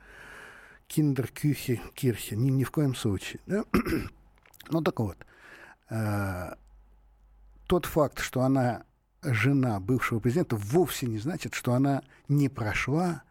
киндеркюхе, 0.88 1.80
кирхе, 1.94 2.36
ни, 2.36 2.50
ни 2.50 2.64
в 2.64 2.70
коем 2.70 2.94
случае. 2.94 3.40
Да? 3.46 3.64
Ну 4.70 4.82
так 4.82 4.98
вот, 5.00 5.18
э, 5.90 6.54
тот 7.66 7.86
факт, 7.86 8.20
что 8.20 8.42
она 8.42 8.84
жена 9.22 9.80
бывшего 9.80 10.20
президента, 10.20 10.56
вовсе 10.56 11.06
не 11.06 11.18
значит, 11.18 11.54
что 11.54 11.74
она 11.74 12.02
не 12.28 12.48
прошла 12.48 13.22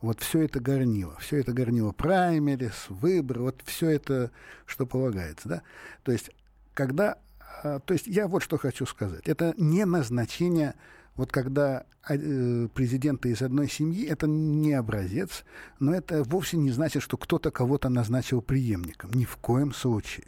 вот 0.00 0.20
все 0.20 0.42
это 0.42 0.60
горнило. 0.60 1.16
Все 1.18 1.38
это 1.38 1.52
горнило 1.52 1.92
праймерис, 1.92 2.86
выборы, 2.88 3.40
вот 3.40 3.62
все 3.64 3.90
это, 3.90 4.30
что 4.66 4.86
полагается. 4.86 5.48
Да? 5.48 5.62
То 6.02 6.12
есть, 6.12 6.30
когда... 6.74 7.18
Э, 7.62 7.80
то 7.84 7.94
есть 7.94 8.06
я 8.06 8.28
вот 8.28 8.42
что 8.42 8.58
хочу 8.58 8.86
сказать. 8.86 9.26
Это 9.26 9.54
не 9.56 9.84
назначение 9.84 10.74
Вот 11.16 11.32
когда 11.32 11.86
э, 12.08 12.68
президенты 12.74 13.30
из 13.30 13.40
одной 13.40 13.68
семьи, 13.68 14.06
это 14.06 14.26
не 14.26 14.74
образец, 14.74 15.44
но 15.78 15.94
это 15.94 16.22
вовсе 16.24 16.58
не 16.58 16.70
значит, 16.70 17.02
что 17.02 17.16
кто-то 17.16 17.50
кого-то 17.50 17.88
назначил 17.88 18.42
преемником. 18.42 19.10
Ни 19.14 19.24
в 19.24 19.36
коем 19.38 19.72
случае. 19.72 20.26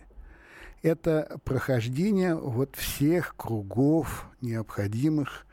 Это 0.83 1.41
прохождение 1.45 2.35
вот 2.35 2.77
всех 2.77 3.35
кругов 3.37 4.27
необходимых 4.41 5.47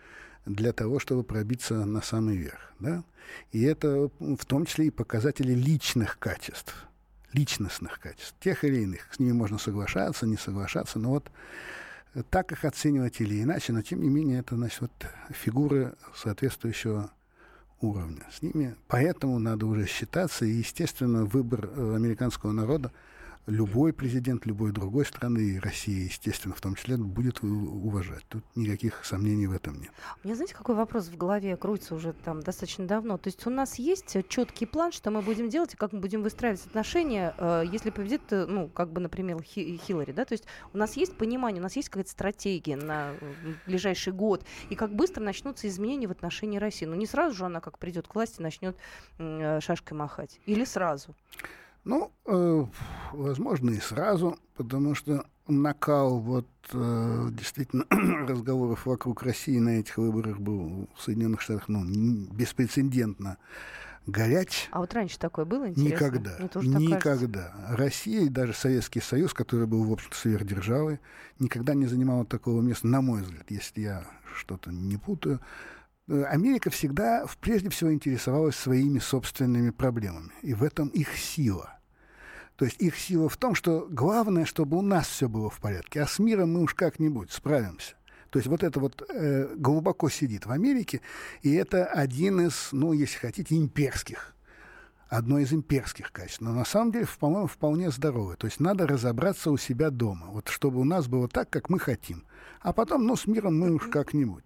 для 0.46 0.72
того, 0.72 1.00
чтобы 1.00 1.24
пробиться 1.24 1.86
на 1.86 2.01
самый 2.01 2.38
верх. 2.38 2.74
Да? 2.79 3.03
И 3.51 3.63
это 3.63 4.10
в 4.20 4.46
том 4.46 4.65
числе 4.65 4.88
и 4.88 4.91
показатели 4.91 5.53
личных 5.53 6.20
качеств, 6.20 6.75
личностных 7.34 8.00
качеств, 8.00 8.36
тех 8.39 8.63
или 8.63 8.82
иных. 8.82 9.13
С 9.13 9.20
ними 9.20 9.32
можно 9.32 9.58
соглашаться, 9.58 10.27
не 10.27 10.38
соглашаться, 10.38 11.00
но 11.00 11.12
вот 11.12 11.32
так 12.29 12.51
их 12.51 12.63
оценивать 12.63 13.20
или 13.20 13.41
иначе, 13.41 13.74
но 13.74 13.82
тем 13.82 14.01
не 14.01 14.10
менее 14.10 14.39
это 14.39 14.55
значит 14.55 14.82
вот 14.82 14.91
фигуры 15.32 15.96
соответствующего 16.15 17.12
уровня. 17.82 18.24
С 18.32 18.41
ними 18.41 18.75
поэтому 18.88 19.39
надо 19.39 19.65
уже 19.65 19.86
считаться, 19.86 20.46
и, 20.46 20.51
естественно, 20.51 21.25
выбор 21.25 21.70
э, 21.74 21.96
американского 21.96 22.51
народа 22.51 22.91
любой 23.47 23.93
президент 23.93 24.45
любой 24.45 24.71
другой 24.71 25.05
страны, 25.05 25.39
и 25.39 25.59
Россия, 25.59 26.05
естественно, 26.05 26.55
в 26.55 26.61
том 26.61 26.75
числе, 26.75 26.97
будет 26.97 27.43
уважать. 27.43 28.23
Тут 28.27 28.43
никаких 28.55 29.05
сомнений 29.05 29.47
в 29.47 29.53
этом 29.53 29.79
нет. 29.79 29.91
У 30.23 30.27
меня, 30.27 30.35
знаете, 30.35 30.55
какой 30.55 30.75
вопрос 30.75 31.07
в 31.07 31.17
голове 31.17 31.55
крутится 31.57 31.95
уже 31.95 32.13
там 32.13 32.41
достаточно 32.41 32.87
давно? 32.87 33.17
То 33.17 33.27
есть 33.27 33.45
у 33.45 33.49
нас 33.49 33.75
есть 33.75 34.17
четкий 34.29 34.65
план, 34.65 34.91
что 34.91 35.11
мы 35.11 35.21
будем 35.21 35.49
делать 35.49 35.73
и 35.73 35.77
как 35.77 35.93
мы 35.93 35.99
будем 35.99 36.23
выстраивать 36.23 36.65
отношения, 36.65 37.35
э, 37.37 37.63
если 37.71 37.89
победит, 37.89 38.21
э, 38.31 38.45
ну, 38.45 38.67
как 38.67 38.91
бы, 38.91 39.01
например, 39.01 39.41
Хи- 39.41 39.79
Хиллари, 39.85 40.11
да? 40.11 40.25
То 40.25 40.33
есть 40.33 40.45
у 40.73 40.77
нас 40.77 40.97
есть 40.97 41.15
понимание, 41.17 41.59
у 41.59 41.63
нас 41.63 41.75
есть 41.75 41.89
какая-то 41.89 42.09
стратегия 42.09 42.75
на 42.75 43.11
ближайший 43.67 44.13
год, 44.13 44.45
и 44.69 44.75
как 44.75 44.93
быстро 44.93 45.23
начнутся 45.23 45.67
изменения 45.67 46.07
в 46.07 46.11
отношении 46.11 46.57
России. 46.57 46.85
Ну, 46.85 46.95
не 46.95 47.05
сразу 47.05 47.35
же 47.35 47.45
она, 47.45 47.59
как 47.59 47.77
придет 47.77 48.07
к 48.07 48.15
власти, 48.15 48.41
начнет 48.41 48.75
э, 49.19 49.59
шашкой 49.61 49.97
махать. 49.97 50.39
Или 50.45 50.65
сразу? 50.65 51.15
Ну, 51.85 52.11
э, 52.25 52.65
возможно, 53.13 53.69
и 53.69 53.79
сразу, 53.79 54.37
потому 54.57 54.95
что 54.95 55.25
накал 55.47 56.19
вот 56.19 56.47
э, 56.73 57.29
действительно 57.31 57.85
разговоров 58.27 58.85
вокруг 58.85 59.21
России 59.23 59.59
на 59.59 59.79
этих 59.79 59.97
выборах 59.97 60.39
был 60.39 60.89
в 60.95 61.01
Соединенных 61.01 61.41
Штатах 61.41 61.67
ну, 61.67 61.83
беспрецедентно 62.31 63.37
горяч. 64.07 64.67
А 64.71 64.79
вот 64.79 64.93
раньше 64.93 65.19
такое 65.19 65.45
было 65.45 65.69
интересно? 65.69 65.93
Никогда. 65.93 66.37
Никогда. 66.61 67.53
Россия 67.69 68.21
и 68.21 68.29
даже 68.29 68.53
Советский 68.53 69.01
Союз, 69.01 69.33
который 69.33 69.67
был, 69.67 69.83
в 69.83 69.91
общем-то, 69.91 70.15
сверхдержавой, 70.15 70.99
никогда 71.39 71.73
не 71.73 71.85
занимала 71.85 72.25
такого 72.25 72.61
места, 72.61 72.87
на 72.87 73.01
мой 73.01 73.21
взгляд, 73.21 73.45
если 73.49 73.81
я 73.81 74.03
что-то 74.35 74.71
не 74.71 74.97
путаю. 74.97 75.39
Э, 76.07 76.23
Америка 76.25 76.69
всегда, 76.69 77.25
прежде 77.41 77.69
всего, 77.69 77.93
интересовалась 77.93 78.55
своими 78.55 78.99
собственными 78.99 79.71
проблемами. 79.71 80.31
И 80.41 80.53
в 80.53 80.63
этом 80.63 80.87
их 80.89 81.15
сила. 81.17 81.75
То 82.57 82.65
есть 82.65 82.81
их 82.81 82.97
сила 82.97 83.27
в 83.27 83.38
том, 83.38 83.53
что 83.53 83.88
главное, 83.89 84.45
чтобы 84.45 84.77
у 84.77 84.81
нас 84.81 85.07
все 85.07 85.27
было 85.27 85.50
в 85.50 85.59
порядке, 85.59 86.01
а 86.01 86.07
с 86.07 86.19
миром 86.19 86.53
мы 86.53 86.62
уж 86.62 86.74
как-нибудь 86.74 87.31
справимся. 87.31 87.95
То 88.29 88.39
есть 88.39 88.47
вот 88.47 88.63
это 88.63 88.79
вот 88.79 89.01
э, 89.09 89.55
глубоко 89.55 90.09
сидит 90.09 90.45
в 90.45 90.51
Америке, 90.51 91.01
и 91.41 91.53
это 91.53 91.85
один 91.85 92.41
из, 92.41 92.69
ну, 92.71 92.93
если 92.93 93.17
хотите, 93.17 93.57
имперских, 93.57 94.35
одно 95.07 95.39
из 95.39 95.53
имперских 95.53 96.12
качеств. 96.12 96.41
Но 96.41 96.53
на 96.53 96.65
самом 96.65 96.91
деле, 96.91 97.07
по-моему, 97.19 97.47
вполне 97.47 97.91
здоровое. 97.91 98.35
То 98.35 98.47
есть 98.47 98.59
надо 98.59 98.88
разобраться 98.88 99.51
у 99.51 99.57
себя 99.57 99.89
дома, 99.89 100.27
вот 100.27 100.47
чтобы 100.50 100.79
у 100.79 100.85
нас 100.85 101.07
было 101.07 101.27
так, 101.27 101.50
как 101.50 101.69
мы 101.69 101.79
хотим. 101.79 102.25
А 102.62 102.74
потом, 102.74 103.05
ну, 103.05 103.15
с 103.15 103.27
миром 103.27 103.59
мы 103.59 103.71
уж 103.71 103.88
как-нибудь. 103.88 104.45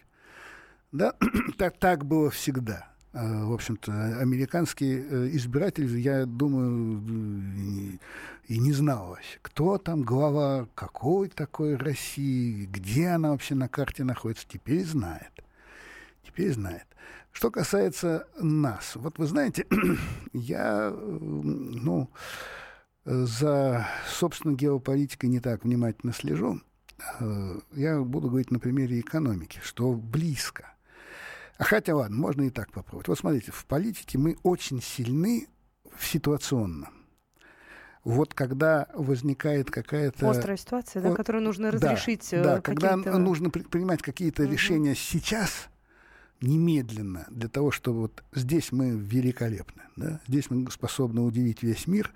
Да, 0.92 1.16
так, 1.58 1.78
так 1.78 2.06
было 2.06 2.30
всегда. 2.30 2.89
Э, 3.12 3.44
в 3.44 3.54
общем-то, 3.54 4.20
американский 4.20 5.00
э, 5.00 5.30
избиратель, 5.32 5.98
я 6.00 6.25
думаю, 6.25 7.01
и 8.48 8.60
не 8.60 8.72
знал 8.72 9.10
вообще, 9.10 9.39
кто 9.42 9.78
там 9.80 10.04
глава, 10.04 10.67
какой 10.76 11.30
такой 11.30 11.76
России, 11.76 12.65
где 12.65 13.08
она 13.08 13.32
вообще 13.32 13.56
на 13.56 13.67
карте 13.67 14.04
находится, 14.04 14.48
теперь 14.48 14.86
знает. 14.86 15.32
Теперь 16.24 16.54
знает. 16.54 16.86
Что 17.32 17.50
касается 17.50 18.28
нас, 18.39 18.95
вот 18.95 19.17
вы 19.17 19.26
знаете, 19.26 19.65
я, 20.34 20.91
ну, 20.91 22.10
за, 23.06 23.88
собственно, 24.08 24.54
геополитикой 24.54 25.30
не 25.30 25.39
так 25.39 25.63
внимательно 25.63 26.13
слежу. 26.13 26.62
Э, 27.19 27.60
я 27.74 28.02
буду 28.02 28.30
говорить 28.30 28.52
на 28.52 28.60
примере 28.60 29.00
экономики, 29.00 29.60
что 29.63 29.93
близко– 29.93 30.74
а 30.79 30.79
хотя 31.65 31.95
ладно, 31.95 32.17
можно 32.17 32.43
и 32.43 32.50
так 32.50 32.72
попробовать. 32.72 33.08
Вот 33.08 33.19
смотрите, 33.19 33.52
в 33.52 33.65
политике 33.65 34.17
мы 34.17 34.38
очень 34.43 34.82
сильны 34.82 35.48
в 35.95 36.06
ситуационном. 36.06 36.93
Вот 38.04 38.34
когда 38.34 38.88
возникает 38.93 39.69
какая-то... 39.69 40.30
Острая 40.30 40.58
ситуация, 40.58 41.02
да, 41.02 41.13
которую 41.13 41.43
нужно 41.43 41.69
разрешить. 41.69 42.28
Да, 42.32 42.43
да 42.56 42.62
когда 42.62 42.95
нужно 42.95 43.50
принимать 43.50 44.02
какие-то 44.02 44.43
угу. 44.43 44.52
решения 44.52 44.95
сейчас, 44.95 45.67
немедленно, 46.41 47.28
для 47.30 47.50
того, 47.50 47.72
чтобы 47.72 48.02
вот 48.02 48.24
здесь 48.34 48.72
мы 48.72 48.91
великолепны, 48.91 49.84
да, 49.98 50.22
здесь 50.28 50.50
мы 50.50 50.72
способны 50.72 51.22
удивить 51.22 51.62
весь 51.62 51.88
мир, 51.88 52.13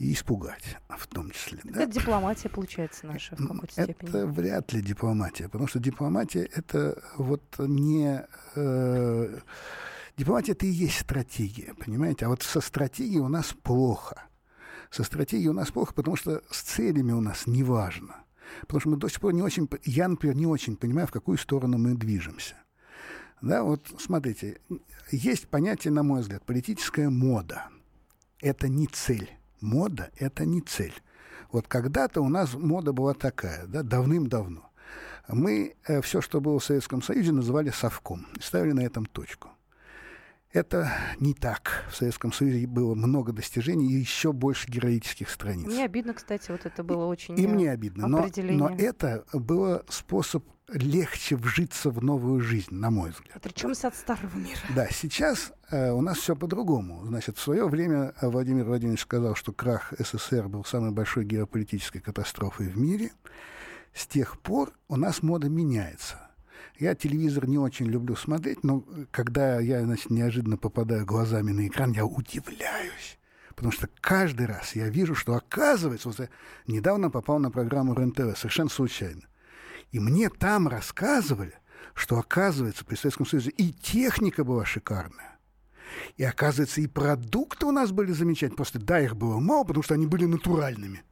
и 0.00 0.14
испугать 0.14 0.78
в 0.88 1.06
том 1.08 1.30
числе. 1.30 1.60
Да? 1.62 1.82
Это 1.82 1.92
дипломатия, 1.92 2.48
получается, 2.48 3.06
наша 3.06 3.36
в 3.36 3.46
какой-то 3.46 3.70
степени. 3.70 4.08
Это 4.08 4.26
вряд 4.26 4.72
ли 4.72 4.80
дипломатия, 4.80 5.44
потому 5.44 5.68
что 5.68 5.78
дипломатия— 5.78 6.48
это 6.54 7.02
вот 7.18 7.42
не... 7.58 8.26
Э, 8.54 9.40
дипломатия— 10.16 10.52
это 10.52 10.64
и 10.64 10.70
есть 10.70 11.00
стратегия, 11.00 11.74
понимаете? 11.74 12.24
А 12.24 12.30
вот 12.30 12.42
со 12.42 12.62
стратегией 12.62 13.20
у 13.20 13.28
нас 13.28 13.54
плохо. 13.62 14.24
Со 14.90 15.04
стратегией 15.04 15.48
у 15.48 15.52
нас 15.52 15.70
плохо, 15.70 15.92
потому 15.92 16.16
что 16.16 16.42
с 16.50 16.62
целями 16.62 17.12
у 17.12 17.20
нас 17.20 17.46
не 17.46 17.62
важно. 17.62 18.24
Потому 18.62 18.80
что 18.80 18.88
мы 18.88 18.96
до 18.96 19.08
сих 19.08 19.20
пор 19.20 19.34
не 19.34 19.42
очень... 19.42 19.68
Я, 19.84 20.08
например, 20.08 20.34
не 20.34 20.46
очень 20.46 20.76
понимаю, 20.76 21.08
в 21.08 21.12
какую 21.12 21.36
сторону 21.36 21.76
мы 21.76 21.94
движемся. 21.94 22.54
Да, 23.42 23.64
вот 23.64 23.94
смотрите, 23.98 24.62
есть 25.10 25.48
понятие, 25.48 25.92
на 25.92 26.02
мой 26.02 26.22
взгляд, 26.22 26.42
политическая 26.46 27.10
мода. 27.10 27.68
Это 28.40 28.66
не 28.66 28.86
цель 28.86 29.30
мода— 29.60 30.10
это 30.16 30.44
не 30.44 30.60
цель. 30.60 30.94
Вот 31.52 31.66
когда-то 31.66 32.20
у 32.20 32.28
нас 32.28 32.54
мода 32.54 32.92
была 32.92 33.14
такая, 33.14 33.66
да, 33.66 33.82
давным-давно. 33.82 34.70
Мы 35.28 35.76
э, 35.86 36.00
все, 36.00 36.20
что 36.20 36.40
было 36.40 36.58
в 36.58 36.64
Советском 36.64 37.02
Союзе, 37.02 37.32
называли 37.32 37.70
совком. 37.70 38.26
И 38.38 38.42
ставили 38.42 38.72
на 38.72 38.80
этом 38.80 39.06
точку. 39.06 39.48
Это 40.52 40.92
не 41.20 41.32
так. 41.32 41.84
В 41.92 41.96
Советском 41.96 42.32
Союзе 42.32 42.66
было 42.66 42.96
много 42.96 43.32
достижений 43.32 43.92
и 43.92 43.98
еще 43.98 44.32
больше 44.32 44.68
героических 44.68 45.30
страниц. 45.30 45.66
Мне 45.66 45.84
обидно, 45.84 46.12
кстати, 46.12 46.50
вот 46.50 46.66
это 46.66 46.82
было 46.82 47.06
очень 47.06 47.38
И 47.38 47.46
мне 47.46 47.70
обидно. 47.70 48.08
Но, 48.08 48.26
но 48.36 48.68
это 48.68 49.24
было 49.32 49.84
способ 49.88 50.44
легче 50.72 51.36
вжиться 51.36 51.90
в 51.90 52.02
новую 52.02 52.40
жизнь, 52.40 52.74
на 52.74 52.90
мой 52.90 53.10
взгляд. 53.10 53.36
Отречемся 53.36 53.88
от 53.88 53.96
старого 53.96 54.36
мира. 54.36 54.60
Да, 54.74 54.88
сейчас 54.90 55.52
э, 55.52 55.59
у 55.70 56.00
нас 56.00 56.18
все 56.18 56.34
по-другому. 56.34 57.04
Значит, 57.06 57.38
в 57.38 57.40
свое 57.40 57.66
время 57.68 58.14
Владимир 58.20 58.64
Владимирович 58.64 59.02
сказал, 59.02 59.34
что 59.34 59.52
крах 59.52 59.92
СССР 59.98 60.48
был 60.48 60.64
самой 60.64 60.90
большой 60.90 61.24
геополитической 61.24 62.00
катастрофой 62.00 62.68
в 62.68 62.76
мире. 62.76 63.12
С 63.94 64.06
тех 64.06 64.38
пор 64.40 64.72
у 64.88 64.96
нас 64.96 65.22
мода 65.22 65.48
меняется. 65.48 66.30
Я 66.78 66.94
телевизор 66.94 67.46
не 67.46 67.58
очень 67.58 67.86
люблю 67.86 68.16
смотреть, 68.16 68.64
но 68.64 68.84
когда 69.10 69.60
я, 69.60 69.82
значит, 69.84 70.10
неожиданно 70.10 70.56
попадаю 70.56 71.04
глазами 71.04 71.52
на 71.52 71.66
экран, 71.66 71.92
я 71.92 72.06
удивляюсь. 72.06 73.18
Потому 73.48 73.72
что 73.72 73.88
каждый 74.00 74.46
раз 74.46 74.74
я 74.74 74.88
вижу, 74.88 75.14
что 75.14 75.34
оказывается, 75.34 76.08
вот 76.08 76.18
я 76.18 76.28
недавно 76.66 77.10
попал 77.10 77.38
на 77.38 77.50
программу 77.50 77.94
РЕН-ТВ, 77.94 78.38
совершенно 78.38 78.70
случайно. 78.70 79.22
И 79.92 80.00
мне 80.00 80.30
там 80.30 80.68
рассказывали, 80.68 81.52
что, 81.92 82.18
оказывается, 82.18 82.84
при 82.84 82.94
Советском 82.94 83.26
Союзе 83.26 83.50
и 83.50 83.72
техника 83.72 84.44
была 84.44 84.64
шикарная. 84.64 85.38
И, 86.16 86.24
оказывается, 86.24 86.80
и 86.80 86.86
продукты 86.86 87.66
у 87.66 87.72
нас 87.72 87.92
были 87.92 88.12
замечательные. 88.12 88.56
Просто, 88.56 88.78
да, 88.78 89.00
их 89.00 89.16
было 89.16 89.38
мало, 89.38 89.64
потому 89.64 89.82
что 89.82 89.94
они 89.94 90.06
были 90.06 90.24
натуральными. 90.24 91.02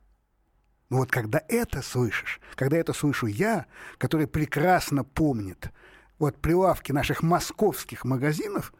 Но 0.90 0.98
вот 0.98 1.10
когда 1.10 1.42
это 1.48 1.82
слышишь, 1.82 2.40
когда 2.54 2.76
это 2.76 2.92
слышу 2.92 3.26
я, 3.26 3.66
который 3.98 4.26
прекрасно 4.26 5.04
помнит 5.04 5.70
вот 6.18 6.38
прилавки 6.38 6.92
наших 6.92 7.22
московских 7.22 8.04
магазинов 8.04 8.72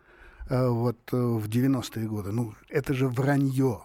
э, 0.48 0.68
вот 0.68 0.98
э, 1.12 1.16
в 1.16 1.48
90-е 1.48 2.06
годы, 2.06 2.32
ну, 2.32 2.54
это 2.68 2.94
же 2.94 3.08
вранье. 3.08 3.82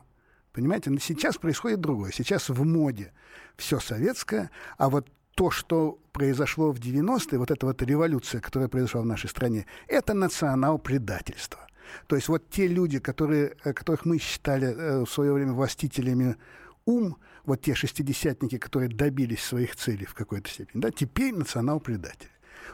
Понимаете, 0.53 0.89
но 0.89 0.99
сейчас 0.99 1.37
происходит 1.37 1.81
другое. 1.81 2.11
Сейчас 2.11 2.49
в 2.49 2.63
моде 2.63 3.11
все 3.57 3.79
советское, 3.79 4.51
а 4.77 4.89
вот 4.89 5.09
то, 5.35 5.49
что 5.51 5.99
произошло 6.11 6.71
в 6.71 6.79
90-е, 6.79 7.39
вот 7.39 7.51
эта 7.51 7.65
вот 7.65 7.81
революция, 7.81 8.39
которая 8.39 8.69
произошла 8.69 9.01
в 9.01 9.05
нашей 9.05 9.29
стране, 9.29 9.65
это 9.87 10.13
национал-предательство. 10.13 11.67
То 12.07 12.15
есть 12.15 12.27
вот 12.27 12.49
те 12.49 12.67
люди, 12.67 12.99
которые, 12.99 13.55
э, 13.63 13.73
которых 13.73 14.05
мы 14.05 14.19
считали 14.19 14.67
э, 14.67 15.05
в 15.05 15.09
свое 15.09 15.33
время 15.33 15.53
властителями 15.53 16.37
ум, 16.85 17.17
вот 17.45 17.61
те 17.61 17.75
шестидесятники, 17.75 18.57
которые 18.57 18.89
добились 18.89 19.43
своих 19.43 19.75
целей 19.75 20.05
в 20.05 20.13
какой-то 20.13 20.49
степени, 20.49 20.81
да, 20.81 20.91
теперь 20.91 21.33
национал-предатель. 21.33 22.29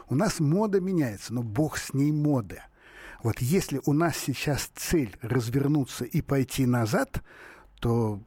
У 0.08 0.14
нас 0.14 0.40
мода 0.40 0.80
меняется, 0.80 1.34
но 1.34 1.42
бог 1.42 1.78
с 1.78 1.94
ней 1.94 2.12
мода. 2.12 2.64
Вот 3.22 3.40
если 3.40 3.80
у 3.84 3.92
нас 3.92 4.16
сейчас 4.16 4.70
цель 4.74 5.16
развернуться 5.20 6.04
и 6.04 6.22
пойти 6.22 6.66
назад, 6.66 7.22
то 7.80 8.20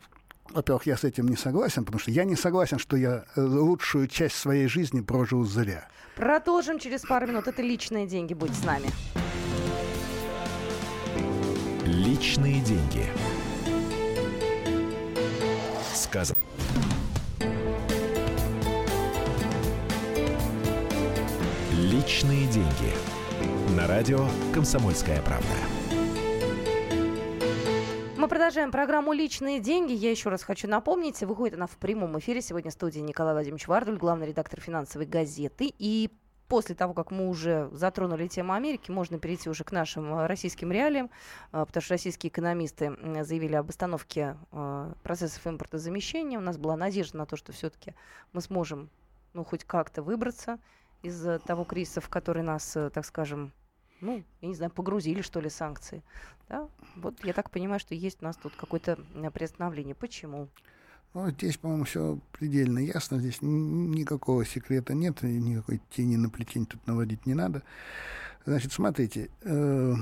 во-первых, 0.52 0.86
я 0.86 0.98
с 0.98 1.04
этим 1.04 1.28
не 1.28 1.36
согласен, 1.36 1.84
потому 1.84 2.00
что 2.00 2.12
я 2.12 2.26
не 2.26 2.36
согласен, 2.36 2.78
что 2.78 2.96
я 2.96 3.26
э, 3.36 3.42
лучшую 3.42 4.08
часть 4.08 4.36
своей 4.36 4.68
жизни 4.68 5.02
прожил 5.02 5.46
зря. 5.46 5.88
Продолжим 6.16 6.80
через 6.80 7.02
пару 7.02 7.28
минут. 7.28 7.48
Это 7.48 7.62
личные 7.62 8.06
деньги. 8.06 8.34
Будь 8.34 8.54
с 8.54 8.64
нами. 8.64 8.88
Личные 12.24 12.62
деньги. 12.62 13.06
Сказано. 15.94 16.40
Личные 21.74 22.48
деньги. 22.48 22.94
На 23.76 23.88
радио 23.88 24.26
«Комсомольская 24.54 25.22
правда». 25.22 25.48
Мы 28.16 28.30
продолжаем 28.30 28.72
программу 28.72 29.12
«Личные 29.12 29.60
деньги». 29.60 29.92
Я 29.92 30.10
еще 30.10 30.30
раз 30.30 30.44
хочу 30.44 30.70
напомнить, 30.70 31.20
выходит 31.24 31.56
она 31.56 31.68
в 31.68 31.76
прямом 31.76 32.18
эфире. 32.20 32.42
Сегодня 32.42 32.72
в 32.72 32.74
студии 32.74 33.02
Николай 33.02 33.34
Владимирович 33.34 33.68
Вардуль, 33.68 33.98
главный 33.98 34.28
редактор 34.28 34.62
финансовой 34.62 35.08
газеты. 35.08 35.74
И 35.78 36.10
после 36.48 36.76
того, 36.76 36.94
как 36.94 37.12
мы 37.12 37.28
уже 37.28 37.70
затронули 37.72 38.28
тему 38.28 38.54
Америки, 38.54 38.92
можно 38.92 39.20
перейти 39.20 39.50
уже 39.50 39.64
к 39.64 39.72
нашим 39.72 40.14
э, 40.14 40.28
российским 40.28 40.72
реалиям, 40.72 41.10
э, 41.52 41.66
потому 41.66 41.82
что 41.82 41.94
российские 41.94 42.30
экономисты 42.30 42.96
заявили 43.24 43.56
об 43.56 43.70
остановке 43.70 44.38
э, 44.52 44.94
процессов 45.04 45.46
импортозамещения. 45.48 46.38
У 46.38 46.42
нас 46.42 46.58
была 46.58 46.76
надежда 46.76 47.18
на 47.18 47.26
то, 47.26 47.36
что 47.36 47.52
все-таки 47.52 47.94
мы 48.34 48.42
сможем 48.42 48.90
ну, 49.34 49.44
хоть 49.44 49.64
как-то 49.64 50.04
выбраться 50.04 50.60
из 51.02 51.26
того 51.42 51.64
кризиса, 51.64 52.02
в 52.02 52.10
который 52.10 52.44
нас, 52.44 52.78
так 52.94 53.06
скажем, 53.06 53.52
ну, 54.00 54.24
я 54.42 54.48
не 54.48 54.54
знаю, 54.54 54.72
погрузили, 54.72 55.22
что 55.22 55.40
ли, 55.40 55.50
санкции. 55.50 56.04
Да? 56.50 56.70
Вот 56.96 57.24
я 57.24 57.34
так 57.34 57.50
понимаю, 57.50 57.80
что 57.80 57.96
есть 57.96 58.22
у 58.22 58.26
нас 58.26 58.38
тут 58.38 58.54
какое-то 58.56 58.98
приостановление. 59.34 59.96
Почему? 59.96 60.50
Ну, 61.14 61.30
здесь, 61.30 61.58
по-моему, 61.58 61.84
все 61.84 62.20
предельно 62.32 62.80
ясно. 62.80 63.20
Здесь 63.20 63.40
никакого 63.42 64.46
секрета 64.46 64.94
нет, 64.94 65.22
никакой 65.22 65.82
тени 65.92 66.16
на 66.16 66.30
плетень 66.30 66.66
тут 66.66 66.86
наводить 66.88 67.26
не 67.26 67.34
надо. 67.34 67.64
Значит, 68.46 68.74
смотрите, 68.74 69.30
э, 69.42 69.94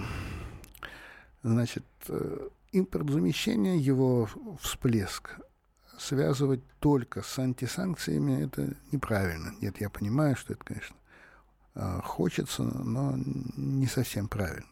значит, 1.44 1.86
э, 2.08 2.50
импортзамещение, 2.72 3.78
его 3.78 4.30
всплеск 4.62 5.40
связывать 6.00 6.62
только 6.80 7.22
с 7.22 7.38
антисанкциями, 7.38 8.46
это 8.46 8.74
неправильно. 8.92 9.54
Нет, 9.62 9.80
я 9.80 9.90
понимаю, 9.90 10.36
что 10.36 10.54
это, 10.54 10.64
конечно, 10.64 10.96
Э, 11.76 12.02
хочется, 12.04 12.64
но 12.64 13.16
не 13.16 13.88
совсем 13.88 14.28
правильно. 14.28 14.68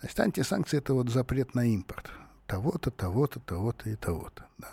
Значит, 0.00 0.20
антисанкции– 0.20 0.78
это 0.78 0.94
вот 0.94 1.08
запрет 1.08 1.54
на 1.54 1.64
импорт. 1.66 2.10
Того-то, 2.46 2.90
того-то, 2.90 3.40
того-то 3.40 3.90
и 3.90 3.96
того-то. 3.96 4.46
Да. 4.58 4.68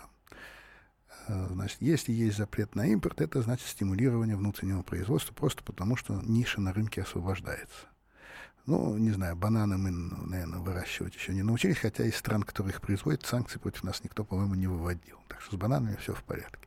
Э, 1.26 1.48
значит, 1.50 1.78
если 1.80 2.12
есть 2.12 2.36
запрет 2.36 2.74
на 2.74 2.86
импорт, 2.86 3.20
это 3.20 3.42
значит 3.42 3.66
стимулирование 3.66 4.36
внутреннего 4.36 4.82
производства 4.82 5.32
просто 5.32 5.62
потому, 5.62 5.96
что 5.96 6.20
ниша 6.22 6.60
на 6.60 6.72
рынке 6.72 7.02
освобождается. 7.02 7.86
Ну, 8.66 8.96
не 8.96 9.10
знаю, 9.10 9.36
бананы 9.36 9.76
мы, 9.76 9.90
наверное, 9.90 10.58
выращивать 10.58 11.14
еще 11.14 11.34
не 11.34 11.42
научились, 11.42 11.78
хотя 11.78 12.04
из 12.04 12.16
стран, 12.16 12.42
которые 12.42 12.72
их 12.72 12.80
производят, 12.80 13.26
санкции 13.26 13.58
против 13.58 13.84
нас 13.84 14.02
никто, 14.02 14.24
по-моему, 14.24 14.54
не 14.54 14.66
выводил. 14.66 15.18
Так 15.28 15.42
что 15.42 15.56
с 15.56 15.58
бананами 15.58 15.96
все 15.96 16.14
в 16.14 16.24
порядке. 16.24 16.66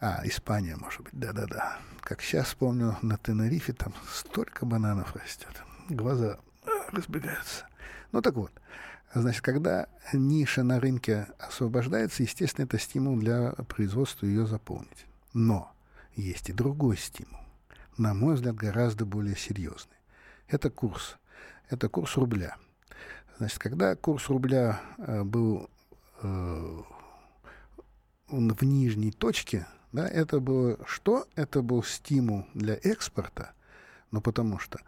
А, 0.00 0.22
Испания, 0.24 0.76
может 0.76 1.02
быть, 1.02 1.12
да-да-да. 1.12 1.78
Как 2.00 2.22
сейчас 2.22 2.54
помню, 2.54 2.96
на 3.02 3.18
Тенерифе 3.18 3.74
там 3.74 3.92
столько 4.10 4.64
бананов 4.64 5.14
растет. 5.14 5.62
Глаза 5.90 6.38
а, 6.64 6.90
разбегаются. 6.90 7.66
Ну 8.10 8.22
так 8.22 8.34
вот, 8.34 8.52
значит, 9.20 9.42
когда 9.42 9.88
ниша 10.12 10.62
на 10.62 10.80
рынке 10.80 11.28
освобождается, 11.38 12.22
естественно, 12.22 12.64
это 12.64 12.78
стимул 12.78 13.18
для 13.18 13.52
производства 13.52 14.26
ее 14.26 14.46
заполнить. 14.46 15.06
Но 15.34 15.70
есть 16.14 16.48
и 16.48 16.52
другой 16.52 16.96
стимул, 16.96 17.40
на 17.96 18.14
мой 18.14 18.34
взгляд, 18.34 18.54
гораздо 18.54 19.04
более 19.04 19.36
серьезный. 19.36 19.96
Это 20.48 20.70
курс. 20.70 21.18
Это 21.70 21.88
курс 21.88 22.16
рубля. 22.16 22.56
Значит, 23.38 23.58
когда 23.58 23.96
курс 23.96 24.28
рубля 24.28 24.80
э, 24.98 25.22
был 25.24 25.70
э, 26.22 26.82
в 28.28 28.64
нижней 28.64 29.10
точке, 29.10 29.66
да, 29.92 30.08
это 30.08 30.40
было 30.40 30.78
что? 30.86 31.26
Это 31.34 31.62
был 31.62 31.82
стимул 31.82 32.46
для 32.54 32.74
экспорта, 32.82 33.52
но 34.10 34.20
потому 34.20 34.58
что 34.58 34.80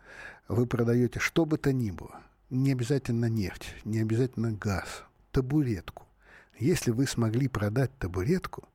вы 0.48 0.66
продаете 0.66 1.18
что 1.18 1.44
бы 1.44 1.58
то 1.58 1.72
ни 1.72 1.90
было, 1.90 2.20
не 2.50 2.72
обязательно 2.72 3.26
нефть, 3.26 3.74
не 3.85 4.00
обязательно 4.00 4.52
газ, 4.52 5.04
табуретку. 5.33 6.07
Если 6.59 6.90
вы 6.90 7.07
смогли 7.07 7.48
продать 7.48 7.96
табуретку, 7.98 8.68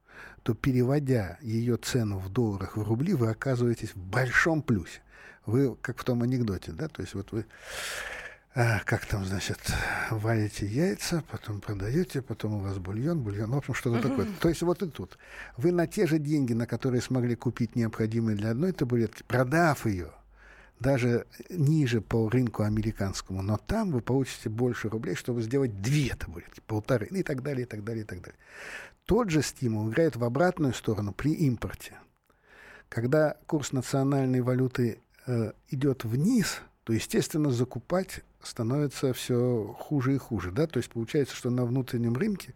то 0.44 0.54
переводя 0.54 1.38
ее 1.42 1.78
цену 1.78 2.20
в 2.20 2.30
долларах 2.30 2.78
в 2.78 2.84
рубли, 2.84 3.14
вы 3.14 3.30
оказываетесь 3.30 3.96
в 3.96 3.98
большом 3.98 4.62
плюсе. 4.62 5.02
Вы, 5.46 5.76
как 5.82 5.98
в 5.98 6.04
том 6.04 6.22
анекдоте, 6.22 6.72
да, 6.72 6.88
то 6.88 7.02
есть 7.02 7.14
вот 7.14 7.32
вы 7.32 7.46
а, 8.56 8.80
как 8.84 9.06
там, 9.06 9.26
значит, 9.26 9.60
варите 10.10 10.66
яйца, 10.66 11.24
потом 11.32 11.62
продаете, 11.62 12.22
потом 12.22 12.56
у 12.56 12.60
вас 12.60 12.78
бульон, 12.80 13.22
бульон, 13.22 13.52
в 13.52 13.58
общем, 13.58 13.74
что-то 13.76 14.02
такое. 14.02 14.28
То 14.42 14.50
есть 14.50 14.64
вот 14.64 14.82
и 14.82 14.90
тут. 14.90 15.18
Вы 15.56 15.72
на 15.72 15.86
те 15.86 16.08
же 16.08 16.18
деньги, 16.18 16.54
на 16.54 16.66
которые 16.66 17.02
смогли 17.02 17.36
купить 17.36 17.76
необходимые 17.76 18.36
для 18.36 18.50
одной 18.52 18.72
табуретки, 18.72 19.24
продав 19.24 19.86
ее, 19.86 20.12
даже 20.80 21.28
ниже 21.50 22.02
по 22.02 22.30
рынку 22.30 22.64
американскому, 22.64 23.42
но 23.42 23.58
там 23.58 23.92
вы 23.92 24.02
получите 24.02 24.50
больше 24.50 24.90
рублей, 24.90 25.16
чтобы 25.16 25.42
сделать 25.42 25.82
две 25.82 26.16
табуретки, 26.16 26.62
полторы, 26.66 27.08
и 27.08 27.24
так 27.24 27.44
далее, 27.44 27.64
и 27.64 27.66
так 27.66 27.84
далее, 27.84 28.04
и 28.04 28.08
так 28.08 28.22
далее. 28.22 28.40
Тот 29.06 29.30
же 29.30 29.42
стимул 29.42 29.90
играет 29.90 30.16
в 30.16 30.24
обратную 30.24 30.74
сторону 30.74 31.14
при 31.14 31.34
импорте. 31.34 31.94
Когда 32.88 33.36
курс 33.46 33.72
национальной 33.72 34.42
валюты 34.42 35.00
э, 35.26 35.52
идет 35.70 36.06
вниз, 36.06 36.62
то, 36.84 36.94
естественно, 36.94 37.52
закупать 37.52 38.22
становится 38.42 39.14
все 39.14 39.76
хуже 39.78 40.16
и 40.16 40.18
хуже. 40.18 40.52
Да? 40.52 40.66
То 40.66 40.78
есть 40.78 40.90
получается, 40.90 41.36
что 41.36 41.50
на 41.50 41.66
внутреннем 41.66 42.16
рынке 42.16 42.54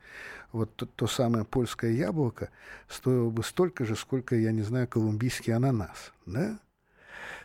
вот 0.51 0.73
то, 0.75 0.85
то 0.85 1.07
самое 1.07 1.43
польское 1.45 1.91
яблоко 1.91 2.49
стоило 2.87 3.29
бы 3.29 3.43
столько 3.43 3.85
же, 3.85 3.95
сколько, 3.95 4.35
я 4.35 4.51
не 4.51 4.61
знаю, 4.61 4.87
колумбийский 4.87 5.53
ананас. 5.53 6.13
Да? 6.25 6.59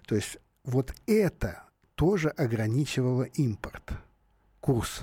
То 0.06 0.14
есть 0.14 0.38
вот 0.68 0.94
это 1.06 1.62
тоже 1.94 2.28
ограничивало 2.28 3.22
импорт, 3.22 3.90
курс. 4.60 5.00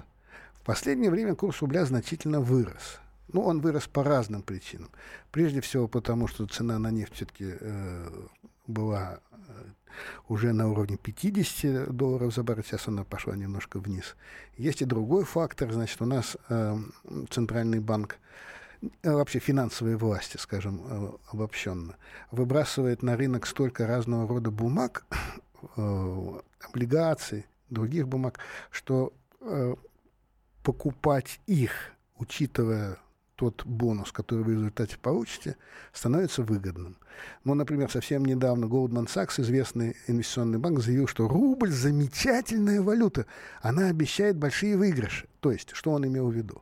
В 0.53 0.61
последнее 0.65 1.11
время 1.11 1.35
курс 1.35 1.61
рубля 1.61 1.85
значительно 1.85 2.39
вырос. 2.39 2.99
Ну, 3.33 3.41
он 3.41 3.59
вырос 3.59 3.87
по 3.87 4.03
разным 4.03 4.43
причинам. 4.43 4.89
Прежде 5.31 5.61
всего 5.61 5.87
потому, 5.87 6.27
что 6.27 6.45
цена 6.45 6.79
на 6.79 6.91
нефть 6.91 7.15
все-таки 7.15 7.55
э, 7.59 8.27
была 8.67 9.19
уже 10.27 10.53
на 10.53 10.69
уровне 10.69 10.97
50 10.97 11.95
долларов 11.95 12.33
за 12.33 12.43
баррель, 12.43 12.63
сейчас 12.63 12.87
она 12.87 13.03
пошла 13.03 13.35
немножко 13.35 13.79
вниз. 13.79 14.15
Есть 14.57 14.81
и 14.81 14.85
другой 14.85 15.23
фактор, 15.23 15.71
значит, 15.71 16.01
у 16.01 16.05
нас 16.05 16.37
э, 16.49 16.77
Центральный 17.29 17.79
банк 17.79 18.17
э, 19.01 19.11
вообще 19.11 19.39
финансовые 19.39 19.97
власти, 19.97 20.37
скажем, 20.37 20.81
э, 20.85 21.11
обобщенно, 21.31 21.95
выбрасывает 22.31 23.03
на 23.03 23.17
рынок 23.17 23.47
столько 23.47 23.87
разного 23.87 24.27
рода 24.27 24.51
бумаг, 24.51 25.05
э, 25.09 25.15
облигаций, 25.75 27.45
других 27.69 28.07
бумаг, 28.07 28.39
что 28.71 29.13
э, 29.41 29.75
покупать 30.63 31.39
их, 31.47 31.71
учитывая 32.17 32.97
тот 33.35 33.65
бонус, 33.65 34.11
который 34.11 34.43
вы 34.43 34.55
в 34.55 34.57
результате 34.57 34.97
получите, 34.97 35.57
становится 35.93 36.41
выгодным. 36.41 36.97
Ну, 37.43 37.53
например, 37.53 37.91
совсем 37.91 38.25
недавно 38.25 38.65
Goldman 38.65 39.07
Sachs, 39.07 39.41
известный 39.41 39.95
инвестиционный 40.07 40.57
банк, 40.57 40.79
заявил, 40.79 41.07
что 41.07 41.27
рубль– 41.27 41.69
замечательная 41.71 42.81
валюта. 42.81 43.25
Она 43.61 43.87
обещает 43.87 44.37
большие 44.37 44.77
выигрыши. 44.77 45.27
То 45.39 45.51
есть, 45.51 45.71
что 45.73 45.91
он 45.91 46.05
имел 46.05 46.29
в 46.29 46.33
виду? 46.33 46.61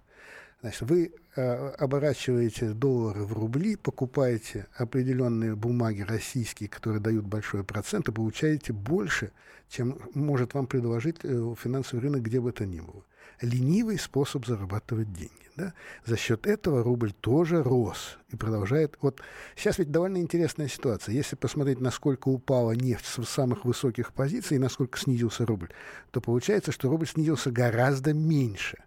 Значит, 0.62 0.82
вы 0.84 1.06
э, 1.06 1.10
оборачиваете 1.36 2.70
доллары 2.74 3.24
в 3.24 3.34
рубли, 3.34 3.76
покупаете 3.76 4.68
определенные 4.76 5.56
бумаги 5.56 6.02
российские, 6.02 6.70
которые 6.70 7.02
дают 7.02 7.26
большой 7.26 7.64
процент, 7.64 8.08
и 8.08 8.12
получаете 8.12 8.74
больше, 8.74 9.32
чем 9.70 9.98
может 10.14 10.54
вам 10.54 10.68
предложить 10.68 11.18
э, 11.24 11.56
финансовый 11.58 12.02
рынок 12.02 12.22
где 12.22 12.40
бы 12.40 12.52
то 12.52 12.66
ни 12.66 12.80
было 12.80 13.04
ленивый 13.42 14.00
способ 14.00 14.46
зарабатывать 14.46 15.12
деньги. 15.14 15.32
Да? 15.56 15.74
За 16.06 16.18
счет 16.18 16.48
этого 16.48 16.84
рубль 16.84 17.14
тоже 17.14 17.62
рос 17.62 18.18
и 18.30 18.36
продолжает. 18.36 18.98
Вот 19.02 19.22
сейчас 19.56 19.78
ведь 19.78 19.92
довольно 19.92 20.18
интересная 20.18 20.68
ситуация. 20.68 21.14
Если 21.14 21.36
посмотреть, 21.36 21.80
насколько 21.80 22.30
упала 22.30 22.72
нефть 22.72 23.06
с 23.06 23.24
самых 23.26 23.66
высоких 23.66 24.14
позиций 24.14 24.58
и 24.58 24.60
насколько 24.60 24.98
снизился 24.98 25.46
рубль, 25.46 25.70
то 26.12 26.22
получается, 26.22 26.72
что 26.72 26.90
рубль 26.90 27.08
снизился 27.08 27.52
гораздо 27.52 28.14
меньше 28.14 28.80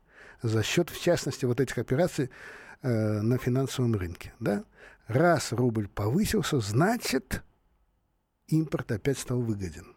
за 0.42 0.62
счет, 0.62 0.90
в 0.90 1.00
частности, 1.00 1.44
вот 1.44 1.60
этих 1.60 1.78
операций 1.78 2.30
э, 2.82 3.20
на 3.20 3.38
финансовом 3.38 3.94
рынке. 3.94 4.32
Да? 4.40 4.64
Раз 5.06 5.52
рубль 5.52 5.88
повысился, 5.88 6.60
значит, 6.60 7.42
импорт 8.48 8.92
опять 8.92 9.18
стал 9.18 9.40
выгоден. 9.40 9.94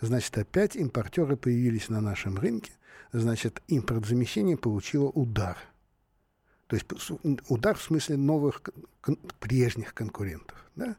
Значит, 0.00 0.38
опять 0.38 0.76
импортеры 0.76 1.36
появились 1.36 1.88
на 1.88 2.00
нашем 2.00 2.38
рынке, 2.38 2.72
значит, 3.12 3.62
импортзамещение 3.66 4.56
получило 4.56 5.08
удар. 5.08 5.56
То 6.68 6.76
есть 6.76 6.86
удар 7.48 7.76
в 7.76 7.82
смысле 7.82 8.18
новых 8.18 8.62
прежних 9.40 9.94
конкурентов. 9.94 10.66
Да? 10.76 10.96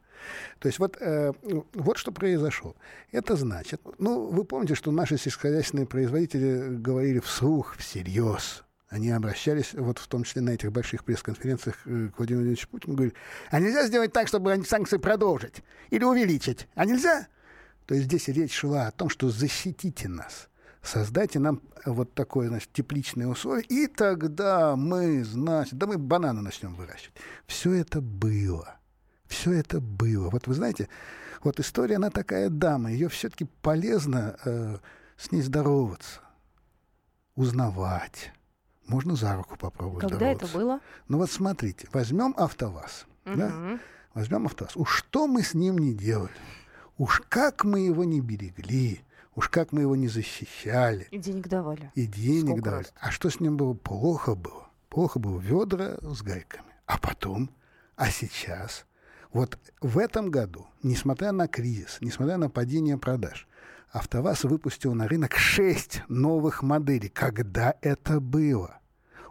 То 0.58 0.66
есть 0.66 0.80
вот, 0.80 0.96
э, 1.00 1.32
вот 1.72 1.96
что 1.96 2.10
произошло. 2.10 2.74
Это 3.12 3.36
значит, 3.36 3.80
ну, 3.98 4.26
вы 4.26 4.44
помните, 4.44 4.74
что 4.74 4.90
наши 4.90 5.16
сельскохозяйственные 5.16 5.86
производители 5.86 6.76
говорили 6.76 7.20
вслух, 7.20 7.76
всерьез. 7.76 8.64
Они 8.88 9.10
обращались, 9.10 9.72
вот 9.72 9.98
в 9.98 10.08
том 10.08 10.24
числе 10.24 10.42
на 10.42 10.50
этих 10.50 10.72
больших 10.72 11.04
пресс-конференциях 11.04 11.76
э, 11.86 12.08
к 12.08 12.18
Владимиру 12.18 12.40
Владимировичу 12.40 12.68
Путину, 12.68 12.94
говорили, 12.96 13.16
а 13.50 13.60
нельзя 13.60 13.86
сделать 13.86 14.12
так, 14.12 14.26
чтобы 14.26 14.64
санкции 14.64 14.98
продолжить 14.98 15.62
или 15.90 16.02
увеличить? 16.02 16.66
А 16.74 16.84
нельзя? 16.84 17.28
То 17.86 17.94
есть 17.94 18.06
здесь 18.06 18.26
речь 18.26 18.52
шла 18.54 18.88
о 18.88 18.90
том, 18.90 19.08
что 19.08 19.30
защитите 19.30 20.08
нас 20.08 20.49
создайте 20.82 21.38
нам 21.38 21.60
вот 21.84 22.14
такое, 22.14 22.48
значит, 22.48 22.72
тепличное 22.72 23.26
условие, 23.26 23.64
и 23.66 23.86
тогда 23.86 24.76
мы, 24.76 25.24
значит, 25.24 25.74
да 25.74 25.86
мы 25.86 25.98
бананы 25.98 26.42
начнем 26.42 26.74
выращивать. 26.74 27.16
Все 27.46 27.72
это 27.72 28.00
было. 28.00 28.76
Все 29.26 29.52
это 29.52 29.80
было. 29.80 30.28
Вот 30.30 30.46
вы 30.46 30.54
знаете, 30.54 30.88
вот 31.42 31.60
история, 31.60 31.96
она 31.96 32.10
такая 32.10 32.50
дама, 32.50 32.90
ее 32.90 33.08
все-таки 33.08 33.46
полезно 33.62 34.36
э, 34.44 34.78
с 35.16 35.30
ней 35.32 35.42
здороваться, 35.42 36.20
узнавать. 37.36 38.32
Можно 38.86 39.14
за 39.14 39.36
руку 39.36 39.56
попробовать 39.56 40.00
Когда 40.02 40.16
здороваться. 40.16 40.46
это 40.46 40.58
было? 40.58 40.80
Ну 41.08 41.18
вот 41.18 41.30
смотрите, 41.30 41.88
возьмем 41.92 42.34
АвтоВАЗ. 42.36 43.06
Угу. 43.26 43.36
Да? 43.36 43.78
Возьмем 44.14 44.46
АвтоВАЗ. 44.46 44.76
Уж 44.76 44.90
что 44.90 45.28
мы 45.28 45.42
с 45.42 45.54
ним 45.54 45.78
не 45.78 45.94
делали, 45.94 46.32
уж 46.98 47.22
как 47.28 47.64
мы 47.64 47.80
его 47.80 48.02
не 48.04 48.20
берегли, 48.20 49.04
Уж 49.34 49.48
как 49.48 49.72
мы 49.72 49.82
его 49.82 49.96
не 49.96 50.08
защищали. 50.08 51.06
И 51.10 51.18
денег 51.18 51.48
давали. 51.48 51.92
И 51.94 52.06
денег 52.06 52.48
Сколько 52.48 52.62
давали. 52.62 52.82
раз? 52.82 52.92
А 53.00 53.10
что 53.10 53.30
с 53.30 53.40
ним 53.40 53.56
было? 53.56 53.74
Плохо 53.74 54.34
было. 54.34 54.68
Плохо 54.88 55.18
было 55.18 55.38
ведра 55.38 55.96
с 56.02 56.22
гайками. 56.22 56.64
А 56.86 56.98
потом, 56.98 57.50
а 57.94 58.10
сейчас, 58.10 58.86
вот 59.32 59.58
в 59.80 59.98
этом 59.98 60.30
году, 60.30 60.66
несмотря 60.82 61.30
на 61.30 61.46
кризис, 61.46 61.98
несмотря 62.00 62.36
на 62.36 62.50
падение 62.50 62.98
продаж, 62.98 63.46
АвтоВАЗ 63.92 64.44
выпустил 64.44 64.94
на 64.94 65.06
рынок 65.06 65.34
6 65.36 66.02
новых 66.08 66.62
моделей. 66.62 67.08
Когда 67.08 67.74
это 67.82 68.20
было? 68.20 68.80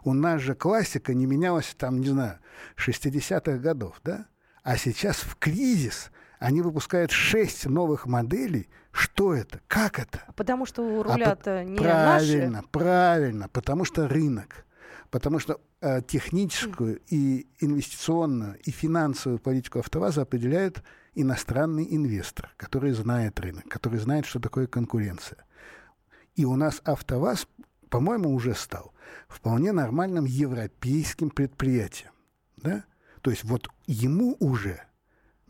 У 0.02 0.14
нас 0.14 0.40
же 0.40 0.54
классика 0.54 1.12
не 1.12 1.26
менялась 1.26 1.74
там, 1.76 2.00
не 2.00 2.08
знаю, 2.08 2.38
60-х 2.76 3.58
годов, 3.58 4.00
да? 4.02 4.26
А 4.62 4.76
сейчас 4.76 5.18
в 5.18 5.36
кризис 5.36 6.10
они 6.38 6.62
выпускают 6.62 7.10
6 7.10 7.66
новых 7.66 8.06
моделей. 8.06 8.68
Что 8.92 9.34
это? 9.34 9.60
Как 9.68 9.98
это? 9.98 10.24
Потому 10.36 10.66
что 10.66 10.82
у 10.82 11.00
А 11.00 11.64
не 11.64 11.78
правильно, 11.78 12.50
наши. 12.50 12.68
правильно, 12.68 13.48
потому 13.48 13.84
что 13.84 14.08
рынок, 14.08 14.66
потому 15.10 15.38
что 15.38 15.60
э, 15.80 16.02
техническую 16.02 17.00
и 17.06 17.46
инвестиционную 17.60 18.58
и 18.60 18.70
финансовую 18.70 19.38
политику 19.38 19.78
АвтоВАЗа 19.78 20.22
определяет 20.22 20.82
иностранный 21.14 21.86
инвестор, 21.90 22.52
который 22.56 22.92
знает 22.92 23.38
рынок, 23.40 23.68
который 23.68 23.98
знает, 23.98 24.26
что 24.26 24.40
такое 24.40 24.66
конкуренция. 24.66 25.44
И 26.34 26.44
у 26.44 26.56
нас 26.56 26.80
АвтоВАЗ, 26.84 27.46
по-моему, 27.88 28.34
уже 28.34 28.54
стал 28.54 28.92
вполне 29.28 29.72
нормальным 29.72 30.24
европейским 30.24 31.30
предприятием. 31.30 32.12
Да? 32.56 32.84
То 33.22 33.30
есть 33.30 33.44
вот 33.44 33.68
ему 33.86 34.36
уже 34.40 34.82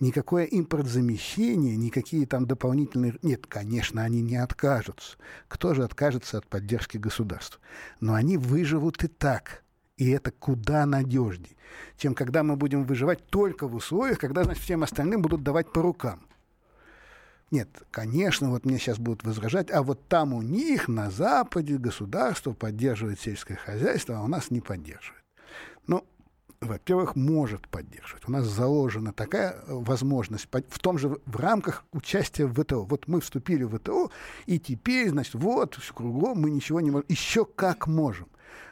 никакое 0.01 0.45
импортзамещение, 0.45 1.77
никакие 1.77 2.27
там 2.27 2.47
дополнительные... 2.47 3.15
Нет, 3.23 3.47
конечно, 3.47 4.03
они 4.03 4.23
не 4.23 4.37
откажутся. 4.37 5.17
Кто 5.49 5.75
же 5.75 5.85
откажется 5.85 6.39
от 6.39 6.47
поддержки 6.47 6.97
государства? 6.97 7.61
Но 8.01 8.15
они 8.15 8.37
выживут 8.37 9.03
и 9.05 9.09
так. 9.09 9.63
И 9.97 10.09
это 10.11 10.31
куда 10.31 10.87
надежней, 10.87 11.57
чем 11.99 12.15
когда 12.15 12.43
мы 12.43 12.57
будем 12.57 12.85
выживать 12.85 13.27
только 13.27 13.69
в 13.69 13.75
условиях, 13.75 14.19
когда, 14.19 14.45
значит, 14.45 14.63
всем 14.63 14.83
остальным 14.83 15.21
будут 15.21 15.43
давать 15.43 15.71
по 15.73 15.83
рукам. 15.83 16.27
Нет, 17.51 17.69
конечно, 17.91 18.49
вот 18.49 18.65
мне 18.65 18.79
сейчас 18.79 18.99
будут 18.99 19.25
возражать, 19.25 19.71
а 19.71 19.83
вот 19.83 20.09
там 20.09 20.33
у 20.33 20.41
них 20.41 20.89
на 20.89 21.11
Западе 21.11 21.77
государство 21.77 22.53
поддерживает 22.53 23.21
сельское 23.21 23.57
хозяйство, 23.57 24.19
а 24.19 24.23
у 24.23 24.29
нас 24.29 24.51
не 24.51 24.61
поддерживает. 24.61 25.23
Ну, 25.87 26.07
во-первых, 26.61 27.17
может 27.17 27.67
поддерживать. 27.69 28.29
У 28.29 28.33
нас 28.33 28.45
заложена 28.45 29.13
такая 29.15 29.53
э, 29.53 29.57
возможность 29.69 30.47
в 30.51 30.79
том 30.79 30.99
же 30.99 31.19
в 31.25 31.37
рамках 31.37 31.85
участия 31.93 32.45
в 32.45 32.55
ВТО. 32.55 32.85
Вот 32.85 33.09
мы 33.09 33.23
вступили 33.23 33.63
в 33.63 33.79
ВТО, 33.79 34.11
и 34.45 34.59
теперь, 34.59 35.09
значит, 35.09 35.35
вот 35.35 35.79
кругом 35.95 36.39
мы 36.39 36.51
ничего 36.51 36.81
не 36.81 36.91
можем. 36.91 37.07
Еще 37.09 37.47
как 37.47 37.87
можем. 37.87 38.29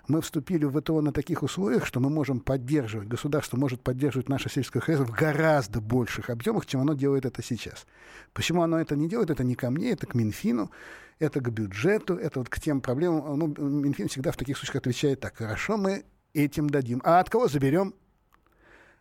Мы 0.07 0.20
вступили 0.20 0.66
в 0.66 0.79
ВТО 0.79 1.01
на 1.01 1.12
таких 1.12 1.42
условиях, 1.42 1.87
что 1.87 2.01
мы 2.01 2.11
можем 2.11 2.40
поддерживать, 2.40 3.09
государство 3.09 3.57
может 3.57 3.81
поддерживать 3.81 4.29
наше 4.29 4.51
сельское 4.51 4.81
хозяйство 4.81 5.11
в 5.11 5.16
гораздо 5.16 5.81
больших 5.81 6.29
объемах, 6.29 6.66
чем 6.66 6.83
оно 6.83 6.92
делает 6.92 7.24
это 7.24 7.42
сейчас. 7.42 7.87
Почему 8.35 8.62
оно 8.62 8.79
это 8.79 8.96
не 8.96 9.09
делает? 9.09 9.31
Это 9.31 9.44
не 9.44 9.55
ко 9.55 9.70
мне, 9.70 9.92
это 9.92 10.07
к 10.07 10.14
Минфину, 10.14 10.70
это 11.18 11.40
к 11.40 11.51
бюджету, 11.51 12.16
это 12.16 12.40
вот 12.40 12.48
к 12.51 12.61
тем 12.61 12.83
проблемам. 12.83 13.38
Ну, 13.38 13.46
Минфин 13.46 14.09
всегда 14.09 14.33
в 14.33 14.37
таких 14.37 14.59
случаях 14.59 14.77
отвечает 14.77 15.20
так, 15.20 15.37
хорошо, 15.37 15.79
мы 15.79 16.05
этим 16.35 16.71
дадим. 16.71 17.01
А 17.05 17.21
от 17.21 17.31
кого 17.31 17.49
заберем? 17.49 17.95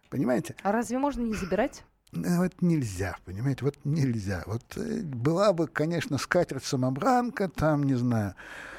Понимаете? 0.10 0.56
А 0.64 0.72
разве 0.72 0.98
можно 0.98 1.22
не 1.22 1.34
забирать? 1.34 1.84
Ну, 2.14 2.38
Вот 2.38 2.62
нельзя, 2.62 3.18
понимаете, 3.26 3.66
вот 3.66 3.76
нельзя. 3.84 4.44
Вот 4.46 4.64
э, 4.78 5.02
была 5.02 5.52
бы, 5.52 5.68
конечно, 5.68 6.18
скатерть-самобранка, 6.18 7.50
там, 7.50 7.84
не 7.84 7.96
знаю, 7.96 8.36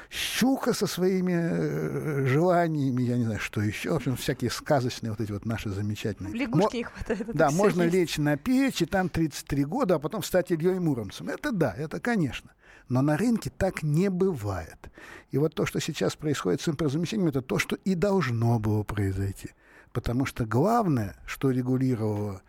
щука 0.09 0.73
со 0.73 0.87
своими 0.87 1.33
э, 1.33 2.25
желаниями, 2.25 3.03
я 3.03 3.17
не 3.17 3.25
знаю, 3.25 3.39
что 3.39 3.61
еще, 3.61 3.91
в 3.91 3.95
общем, 3.95 4.15
всякие 4.15 4.49
сказочные 4.49 5.11
вот 5.11 5.21
эти 5.21 5.31
вот 5.31 5.45
наши 5.45 5.69
замечательные. 5.69 6.33
Лягушки 6.33 6.77
не 6.77 6.83
хватает. 6.83 7.27
Да, 7.33 7.51
можно 7.51 7.83
есть. 7.83 7.93
лечь 7.93 8.17
на 8.17 8.37
печь, 8.37 8.81
и 8.81 8.85
там 8.85 9.09
33 9.09 9.65
года, 9.65 9.95
а 9.95 9.99
потом 9.99 10.23
стать 10.23 10.51
Ильей 10.51 10.79
Муромцем. 10.79 11.29
Это 11.29 11.51
да, 11.51 11.73
это 11.77 11.99
конечно. 11.99 12.51
Но 12.87 13.03
на 13.03 13.17
рынке 13.17 13.51
так 13.55 13.83
не 13.83 14.09
бывает. 14.09 14.89
И 15.29 15.37
вот 15.37 15.53
то, 15.53 15.67
что 15.67 15.79
сейчас 15.79 16.15
происходит 16.15 16.61
с 16.61 16.67
импортозамещением, 16.67 17.29
это 17.29 17.43
то, 17.43 17.59
что 17.59 17.75
и 17.75 17.93
должно 17.93 18.57
было 18.57 18.81
произойти. 18.81 19.51
Потому 19.93 20.25
что 20.25 20.45
главное, 20.45 21.15
что 21.25 21.51
регулировало 21.51 22.41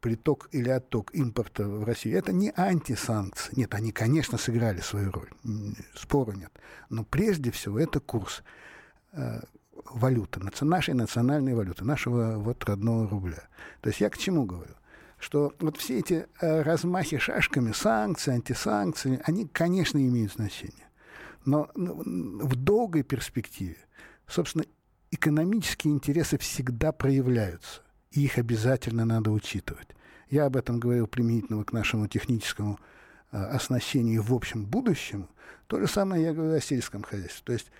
приток 0.00 0.48
или 0.52 0.68
отток 0.68 1.14
импорта 1.14 1.66
в 1.66 1.84
Россию, 1.84 2.18
это 2.18 2.32
не 2.32 2.52
антисанкции. 2.54 3.52
Нет, 3.56 3.74
они, 3.74 3.92
конечно, 3.92 4.36
сыграли 4.36 4.80
свою 4.80 5.10
роль, 5.10 5.30
спору 5.94 6.32
нет. 6.32 6.50
Но 6.90 7.04
прежде 7.04 7.50
всего 7.50 7.78
это 7.78 8.00
курс 8.00 8.42
э, 9.12 9.40
валюты, 9.86 10.40
нашей 10.62 10.94
национальной 10.94 11.54
валюты, 11.54 11.84
нашего 11.84 12.36
вот 12.38 12.64
родного 12.64 13.08
рубля. 13.08 13.48
То 13.80 13.88
есть 13.88 14.00
я 14.00 14.10
к 14.10 14.18
чему 14.18 14.44
говорю? 14.44 14.74
Что 15.18 15.52
вот 15.60 15.76
все 15.76 15.98
эти 15.98 16.26
э, 16.40 16.62
размахи 16.62 17.18
шашками, 17.18 17.72
санкции, 17.72 18.34
антисанкции, 18.34 19.20
они, 19.24 19.46
конечно, 19.46 19.98
имеют 19.98 20.32
значение. 20.32 20.88
Но 21.44 21.70
в 21.74 22.54
долгой 22.56 23.02
перспективе, 23.02 23.78
собственно, 24.26 24.64
экономические 25.10 25.94
интересы 25.94 26.38
всегда 26.38 26.92
проявляются, 26.92 27.82
и 28.10 28.24
их 28.24 28.38
обязательно 28.38 29.04
надо 29.04 29.30
учитывать. 29.30 29.88
Я 30.30 30.46
об 30.46 30.56
этом 30.56 30.78
говорил 30.78 31.06
применительно 31.06 31.64
к 31.64 31.72
нашему 31.72 32.06
техническому 32.06 32.78
э, 33.32 33.38
оснащению 33.38 34.22
в 34.22 34.34
общем 34.34 34.64
будущем. 34.64 35.28
То 35.66 35.80
же 35.80 35.86
самое 35.86 36.22
я 36.22 36.34
говорю 36.34 36.54
о 36.54 36.60
сельском 36.60 37.02
хозяйстве. 37.02 37.42
То 37.44 37.52
есть 37.52 37.70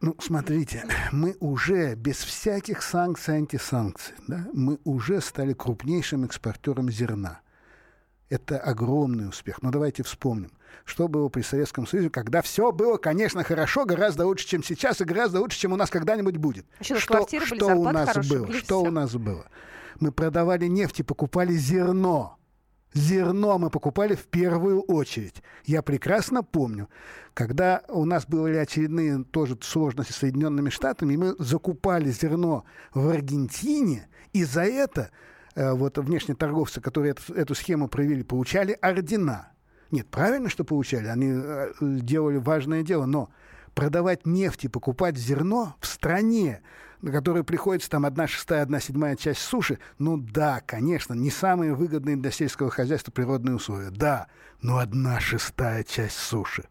Ну, 0.00 0.16
смотрите, 0.20 0.84
мы 1.12 1.36
уже 1.40 1.94
без 1.94 2.16
всяких 2.16 2.82
санкций, 2.82 3.36
антисанкций, 3.36 4.14
да, 4.28 4.46
мы 4.52 4.78
уже 4.84 5.20
стали 5.20 5.52
крупнейшим 5.52 6.24
экспортером 6.24 6.90
зерна. 6.90 7.40
Это 8.34 8.58
огромный 8.58 9.28
успех. 9.28 9.62
Но 9.62 9.70
давайте 9.70 10.02
вспомним, 10.02 10.50
что 10.84 11.06
было 11.06 11.28
при 11.28 11.42
Советском 11.42 11.86
Союзе, 11.86 12.10
когда 12.10 12.42
все 12.42 12.72
было, 12.72 12.96
конечно, 12.96 13.44
хорошо, 13.44 13.84
гораздо 13.84 14.26
лучше, 14.26 14.48
чем 14.48 14.64
сейчас, 14.64 15.00
и 15.00 15.04
гораздо 15.04 15.38
лучше, 15.38 15.56
чем 15.60 15.72
у 15.72 15.76
нас 15.76 15.88
когда-нибудь 15.88 16.38
будет. 16.38 16.66
Еще 16.80 16.98
что 16.98 17.14
квартиры 17.14 17.46
были, 17.48 17.60
что 17.60 17.66
у 17.76 17.84
нас 17.84 18.08
хорошие, 18.08 18.40
было? 18.40 18.52
Что 18.52 18.80
всё. 18.80 18.88
у 18.88 18.90
нас 18.90 19.12
было? 19.14 19.46
Мы 20.00 20.10
продавали 20.10 20.66
нефть 20.66 20.98
и 20.98 21.02
покупали 21.04 21.52
зерно. 21.52 22.36
Зерно 22.92 23.56
мы 23.60 23.70
покупали 23.70 24.16
в 24.16 24.26
первую 24.26 24.80
очередь. 24.80 25.40
Я 25.64 25.82
прекрасно 25.82 26.42
помню, 26.42 26.88
когда 27.34 27.82
у 27.88 28.04
нас 28.04 28.26
были 28.26 28.56
очередные 28.56 29.22
тоже 29.22 29.56
сложности 29.60 30.10
с 30.10 30.16
Соединенными 30.16 30.70
Штатами, 30.70 31.14
мы 31.14 31.36
закупали 31.38 32.10
зерно 32.10 32.64
в 32.92 33.08
Аргентине, 33.08 34.08
и 34.32 34.42
за 34.42 34.64
это 34.64 35.12
вот 35.54 35.98
внешнеторговцы, 35.98 36.80
которые 36.80 37.12
эту, 37.12 37.34
эту 37.34 37.54
схему 37.54 37.88
провели, 37.88 38.22
получали 38.22 38.76
ордена. 38.80 39.52
Нет, 39.90 40.08
правильно, 40.08 40.48
что 40.48 40.64
получали, 40.64 41.06
они 41.06 41.30
э, 41.32 41.72
делали 41.80 42.38
важное 42.38 42.82
дело, 42.82 43.06
но 43.06 43.30
продавать 43.74 44.26
нефть 44.26 44.64
и 44.64 44.68
покупать 44.68 45.16
зерно 45.16 45.76
в 45.80 45.86
стране, 45.86 46.62
на 47.00 47.12
которую 47.12 47.44
приходится 47.44 47.90
там 47.90 48.06
одна 48.06 48.26
шестая, 48.26 48.62
одна 48.62 48.80
седьмая 48.80 49.14
часть 49.14 49.40
суши, 49.40 49.78
ну 49.98 50.16
да, 50.16 50.62
конечно, 50.64 51.14
не 51.14 51.30
самые 51.30 51.74
выгодные 51.74 52.16
для 52.16 52.30
сельского 52.30 52.70
хозяйства 52.70 53.12
природные 53.12 53.56
условия, 53.56 53.90
да, 53.90 54.28
но 54.62 54.78
одна 54.78 55.20
шестая 55.20 55.84
часть 55.84 56.16
суши. 56.16 56.64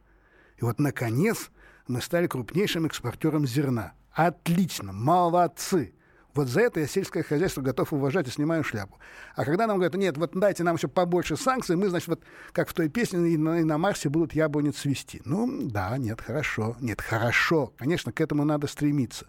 И 0.57 0.65
вот, 0.65 0.79
наконец, 0.79 1.51
мы 1.87 2.01
стали 2.01 2.27
крупнейшим 2.27 2.85
экспортером 2.85 3.45
зерна. 3.45 3.93
Отлично, 4.11 4.91
молодцы. 4.91 5.93
Вот 6.33 6.47
за 6.47 6.61
это 6.61 6.79
я 6.79 6.87
сельское 6.87 7.21
хозяйство 7.21 7.61
готов 7.61 7.93
уважать 7.93 8.27
и 8.27 8.31
снимаю 8.31 8.63
шляпу. 8.63 8.97
А 9.35 9.45
когда 9.45 9.67
нам 9.67 9.77
говорят, 9.77 9.95
нет, 9.95 10.17
вот 10.17 10.31
дайте 10.33 10.63
нам 10.63 10.75
еще 10.75 10.87
побольше 10.87 11.37
санкций, 11.37 11.75
мы, 11.75 11.89
значит, 11.89 12.07
вот 12.07 12.23
как 12.51 12.69
в 12.69 12.73
той 12.73 12.89
песне, 12.89 13.33
и 13.33 13.37
на, 13.37 13.59
и 13.59 13.63
на 13.63 13.77
Марсе 13.77 14.09
будут 14.09 14.33
яблони 14.33 14.71
цвести. 14.71 15.21
Ну, 15.25 15.69
да, 15.69 15.95
нет, 15.97 16.21
хорошо. 16.21 16.75
Нет, 16.79 17.01
хорошо. 17.01 17.71
Конечно, 17.77 18.11
к 18.11 18.19
этому 18.19 18.45
надо 18.45 18.67
стремиться. 18.67 19.27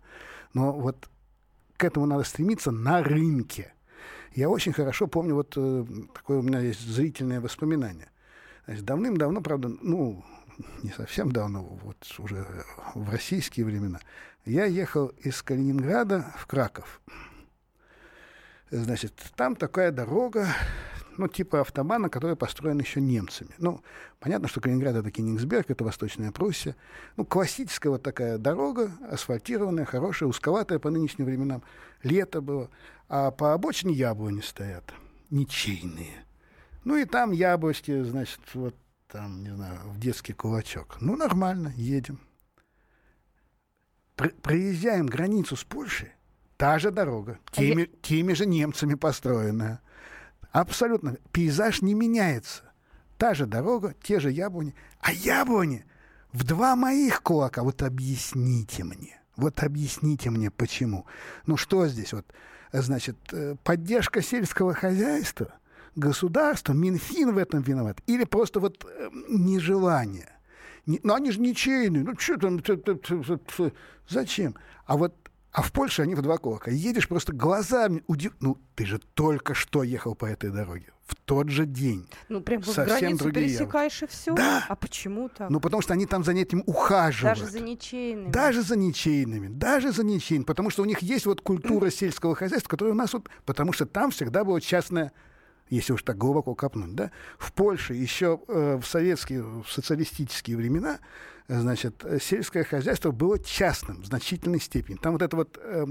Но 0.54 0.72
вот 0.72 1.08
к 1.76 1.84
этому 1.84 2.06
надо 2.06 2.24
стремиться 2.24 2.70
на 2.70 3.02
рынке. 3.02 3.74
Я 4.34 4.48
очень 4.48 4.72
хорошо 4.72 5.06
помню, 5.06 5.34
вот 5.34 5.54
э, 5.56 5.84
такое 6.12 6.38
у 6.38 6.42
меня 6.42 6.60
есть 6.60 6.80
зрительное 6.80 7.40
воспоминание. 7.40 8.08
Давным-давно, 8.66 9.42
правда, 9.42 9.70
ну, 9.82 10.24
не 10.82 10.90
совсем 10.90 11.30
давно, 11.30 11.62
вот 11.62 11.96
уже 12.18 12.46
в 12.94 13.10
российские 13.10 13.66
времена, 13.66 14.00
я 14.44 14.64
ехал 14.64 15.09
из 15.18 15.42
Калининграда 15.42 16.26
в 16.37 16.46
Краков. 16.46 17.00
Значит, 18.70 19.14
там 19.37 19.57
такая 19.57 19.92
дорога, 19.92 20.48
ну, 21.16 21.28
типа 21.28 21.61
автобана, 21.61 22.09
который 22.09 22.37
построен 22.37 22.80
еще 22.80 23.00
немцами. 23.00 23.50
Ну, 23.59 23.83
понятно, 24.20 24.48
что 24.48 24.61
Калининград— 24.61 24.96
это 24.96 25.11
Кенигсберг, 25.11 25.70
это 25.70 25.85
Восточная 25.85 26.33
Пруссия. 26.33 26.74
Ну, 27.16 27.24
классическая 27.24 27.90
вот 27.90 28.02
такая 28.02 28.38
дорога, 28.38 28.90
асфальтированная, 29.11 29.85
хорошая, 29.85 30.28
узковатая 30.28 30.78
по 30.78 30.90
нынешним 30.90 31.26
временам. 31.26 31.62
Лето 32.02 32.40
было. 32.40 32.70
А 33.09 33.30
по 33.30 33.52
обочине 33.52 33.94
яблони 33.94 34.40
стоят, 34.40 34.92
ничейные. 35.30 36.24
Ну, 36.85 36.96
и 36.96 37.04
там 37.04 37.33
яблочки, 37.33 38.02
значит, 38.02 38.40
вот 38.54 38.74
там, 39.09 39.42
не 39.42 39.54
знаю, 39.54 39.78
в 39.87 39.98
детский 40.00 40.33
кулачок. 40.33 40.96
Ну, 41.00 41.16
нормально, 41.16 41.72
едем. 41.76 42.18
Про 44.16 44.29
проезжаем 44.29 45.07
границу 45.07 45.57
с 45.57 45.64
Польшей, 45.64 46.12
та 46.57 46.79
же 46.79 46.90
дорога, 46.90 47.38
теми, 47.50 47.85
а 47.85 47.87
я... 47.87 47.87
теми 48.03 48.33
же 48.35 48.46
немцами 48.46 48.94
построенная. 48.94 49.81
Абсолютно. 50.53 51.16
Пейзаж 51.33 51.83
не 51.83 51.94
меняется. 51.94 52.62
Та 53.18 53.35
же 53.35 53.46
дорога, 53.46 53.94
те 54.03 54.20
же 54.20 54.31
яблони. 54.31 54.74
А 55.00 55.12
яблони 55.12 55.85
в 56.33 56.44
два 56.44 56.77
моих 56.77 57.22
кулака. 57.22 57.64
Вот 57.64 57.83
объясните 57.83 58.85
мне. 58.85 59.20
Вот 59.37 59.62
объясните 59.64 60.31
мне, 60.31 60.50
почему. 60.50 61.07
Ну 61.46 61.57
что 61.57 61.88
здесь 61.88 62.12
вот? 62.12 62.27
Значит, 62.72 63.16
э, 63.33 63.57
поддержка 63.64 64.22
сельского 64.22 64.74
хозяйства, 64.74 65.55
государство, 65.96 66.72
Минфин 66.72 67.33
в 67.33 67.38
этом 67.38 67.62
виноват? 67.62 68.00
Или 68.07 68.24
просто 68.24 68.61
вот 68.61 68.85
э, 68.85 69.11
нежелание? 69.29 70.33
Не, 70.86 71.00
ну 71.02 71.14
они 71.14 71.30
же 71.30 71.40
ничейные. 71.40 72.04
Ну 72.04 72.14
что 72.18 72.36
там? 72.38 72.60
Зачем? 74.08 74.54
А 74.86 74.96
вот 74.96 75.14
а 75.54 75.62
в 75.62 75.70
Польше 75.70 76.02
они 76.02 76.16
в 76.16 76.20
два 76.20 76.36
кулака. 76.36 76.72
Едешь 76.72 77.06
просто 77.06 77.32
глазами 77.32 78.02
удив... 78.08 78.32
Ну, 78.40 78.58
ты 78.74 78.84
же 78.84 78.98
только 78.98 79.54
что 79.54 79.84
ехал 79.84 80.16
по 80.16 80.26
этой 80.26 80.50
дороге. 80.50 80.86
В 81.06 81.14
тот 81.14 81.48
же 81.48 81.64
день. 81.64 82.08
Ну, 82.28 82.40
прям 82.40 82.64
Совсем 82.64 82.98
границу 83.16 83.30
пересекаешь 83.30 84.02
и 84.02 84.06
все? 84.08 84.34
Да. 84.34 84.64
А 84.68 84.74
почему 84.74 85.28
так? 85.28 85.50
Ну, 85.50 85.60
потому 85.60 85.80
что 85.80 85.92
они 85.92 86.06
там 86.06 86.24
за 86.24 86.32
этим 86.32 86.64
ухаживают. 86.66 87.38
Даже 87.38 87.52
за 87.52 87.60
ничейными. 87.60 88.32
Даже 88.32 88.62
за 88.62 88.74
ничейными. 88.74 89.46
Даже 89.46 89.92
за 89.92 90.02
ничейными. 90.02 90.44
Потому 90.44 90.70
что 90.70 90.82
у 90.82 90.86
них 90.86 91.02
есть 91.02 91.24
вот 91.24 91.40
культура 91.40 91.88
сельского 91.88 92.34
хозяйства, 92.34 92.70
которая 92.70 92.92
у 92.92 92.96
нас 92.96 93.12
вот... 93.12 93.28
Потому 93.44 93.72
что 93.72 93.86
там 93.86 94.10
всегда 94.10 94.42
была 94.42 94.60
частная 94.60 95.12
если 95.74 95.92
уж 95.92 96.02
так 96.02 96.16
глубоко 96.18 96.54
копнуть, 96.54 96.94
да, 96.94 97.10
в 97.38 97.52
Польше 97.52 97.94
еще 97.94 98.40
э, 98.48 98.76
в 98.76 98.87
советские, 98.87 99.42
в 99.42 99.66
социалистические 99.68 100.56
времена, 100.56 100.98
э, 101.48 101.60
значит, 101.60 102.04
сельское 102.20 102.64
хозяйство 102.64 103.10
было 103.10 103.38
частным 103.38 104.02
в 104.02 104.06
значительной 104.06 104.60
степени. 104.60 104.96
Там 104.96 105.12
вот 105.12 105.22
этот 105.22 105.34
вот 105.34 105.58
э, 105.62 105.87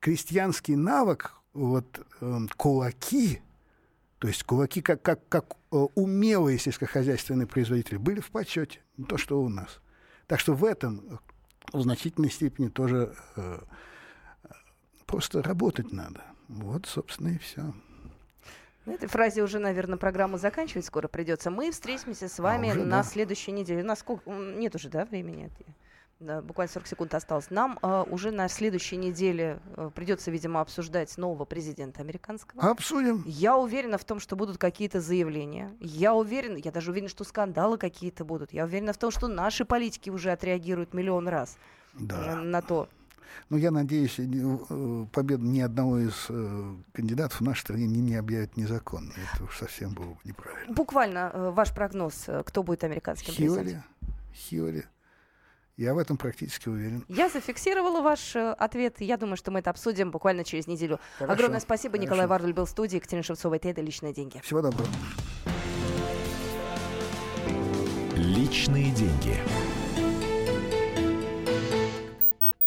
крестьянский 0.00 0.76
навык, 0.76 1.34
вот 1.52 2.06
э, 2.20 2.38
кулаки, 2.56 3.40
то 4.18 4.28
есть 4.28 4.44
кулаки 4.44 4.82
как, 4.82 5.02
как, 5.02 5.26
как 5.28 5.56
э, 5.72 5.76
умелые 5.94 6.58
сельскохозяйственные 6.58 7.46
производители 7.46 7.96
были 7.96 8.20
в 8.20 8.30
почете, 8.30 8.80
не 8.96 9.04
то, 9.04 9.16
что 9.16 9.40
у 9.40 9.48
нас. 9.48 9.80
Так 10.26 10.40
что 10.40 10.54
в 10.54 10.64
этом 10.64 11.02
э, 11.08 11.16
в 11.72 11.80
значительной 11.80 12.30
степени 12.30 12.68
тоже 12.68 13.14
э, 13.36 13.60
просто 15.06 15.42
работать 15.42 15.90
надо. 15.92 16.22
Вот, 16.48 16.86
собственно, 16.86 17.28
и 17.28 17.38
все. 17.38 17.72
На 18.86 18.92
этой 18.92 19.08
фразе 19.08 19.42
уже, 19.42 19.58
наверное, 19.58 19.98
программу 19.98 20.38
заканчивать 20.38 20.86
скоро 20.86 21.08
придется. 21.08 21.50
Мы 21.50 21.70
встретимся 21.70 22.28
с 22.28 22.38
вами 22.38 22.70
а 22.70 22.72
уже, 22.72 22.84
на 22.84 22.98
да. 22.98 23.02
следующей 23.02 23.52
неделе. 23.52 23.82
У 23.82 23.86
нас 23.86 24.00
сколько? 24.00 24.30
Нет 24.30 24.74
уже, 24.74 24.88
да, 24.88 25.04
времени? 25.04 25.50
Да, 26.20 26.42
буквально 26.42 26.70
40 26.70 26.86
секунд 26.86 27.14
осталось. 27.14 27.48
Нам 27.48 27.78
э, 27.82 28.04
уже 28.10 28.30
на 28.30 28.46
следующей 28.48 28.96
неделе 28.96 29.58
э, 29.76 29.90
придется, 29.94 30.30
видимо, 30.30 30.60
обсуждать 30.60 31.16
нового 31.16 31.46
президента 31.46 32.02
американского. 32.02 32.70
Обсудим. 32.70 33.22
Я 33.26 33.56
уверена 33.56 33.96
в 33.96 34.04
том, 34.04 34.20
что 34.20 34.36
будут 34.36 34.58
какие-то 34.58 35.00
заявления. 35.00 35.72
Я 35.80 36.12
уверена, 36.12 36.58
я 36.58 36.72
даже 36.72 36.90
уверена, 36.90 37.08
что 37.08 37.24
скандалы 37.24 37.78
какие-то 37.78 38.26
будут. 38.26 38.52
Я 38.52 38.64
уверена 38.64 38.92
в 38.92 38.98
том, 38.98 39.10
что 39.10 39.28
наши 39.28 39.64
политики 39.64 40.10
уже 40.10 40.30
отреагируют 40.30 40.92
миллион 40.92 41.26
раз 41.26 41.56
да. 41.94 42.18
на, 42.18 42.36
на 42.36 42.62
то, 42.62 42.90
но 43.48 43.56
я 43.56 43.70
надеюсь, 43.70 44.18
э, 44.18 45.06
победу 45.12 45.44
ни 45.44 45.60
одного 45.60 45.98
из 45.98 46.26
э, 46.28 46.74
кандидатов 46.92 47.40
в 47.40 47.44
нашей 47.44 47.60
стране 47.60 47.86
не, 47.86 48.00
не 48.00 48.16
объявят 48.16 48.56
незаконной. 48.56 49.14
Это 49.34 49.44
уж 49.44 49.58
совсем 49.58 49.92
было 49.92 50.10
бы 50.10 50.18
неправильно. 50.24 50.72
Буквально 50.72 51.30
э, 51.32 51.50
ваш 51.50 51.74
прогноз, 51.74 52.26
кто 52.46 52.62
будет 52.62 52.84
американским 52.84 53.32
Хиллари, 53.32 53.62
президентом? 53.62 53.90
Хиллари. 54.34 54.84
Я 55.76 55.94
в 55.94 55.98
этом 55.98 56.18
практически 56.18 56.68
уверен. 56.68 57.04
Я 57.08 57.30
зафиксировала 57.30 58.02
ваш 58.02 58.36
ответ. 58.36 59.00
Я 59.00 59.16
думаю, 59.16 59.36
что 59.36 59.50
мы 59.50 59.60
это 59.60 59.70
обсудим 59.70 60.10
буквально 60.10 60.44
через 60.44 60.66
неделю. 60.66 61.00
Хорошо, 61.18 61.32
Огромное 61.32 61.60
спасибо. 61.60 61.92
Хорошо. 61.92 62.04
Николай 62.04 62.26
Варль 62.26 62.52
был 62.52 62.66
в 62.66 62.70
студии. 62.70 62.96
Екатерина 62.96 63.22
Шевцова. 63.22 63.54
Это 63.54 63.80
«Личные 63.80 64.12
деньги». 64.12 64.40
Всего 64.40 64.60
доброго. 64.60 64.88
Личные 68.14 68.90
деньги. 68.90 69.38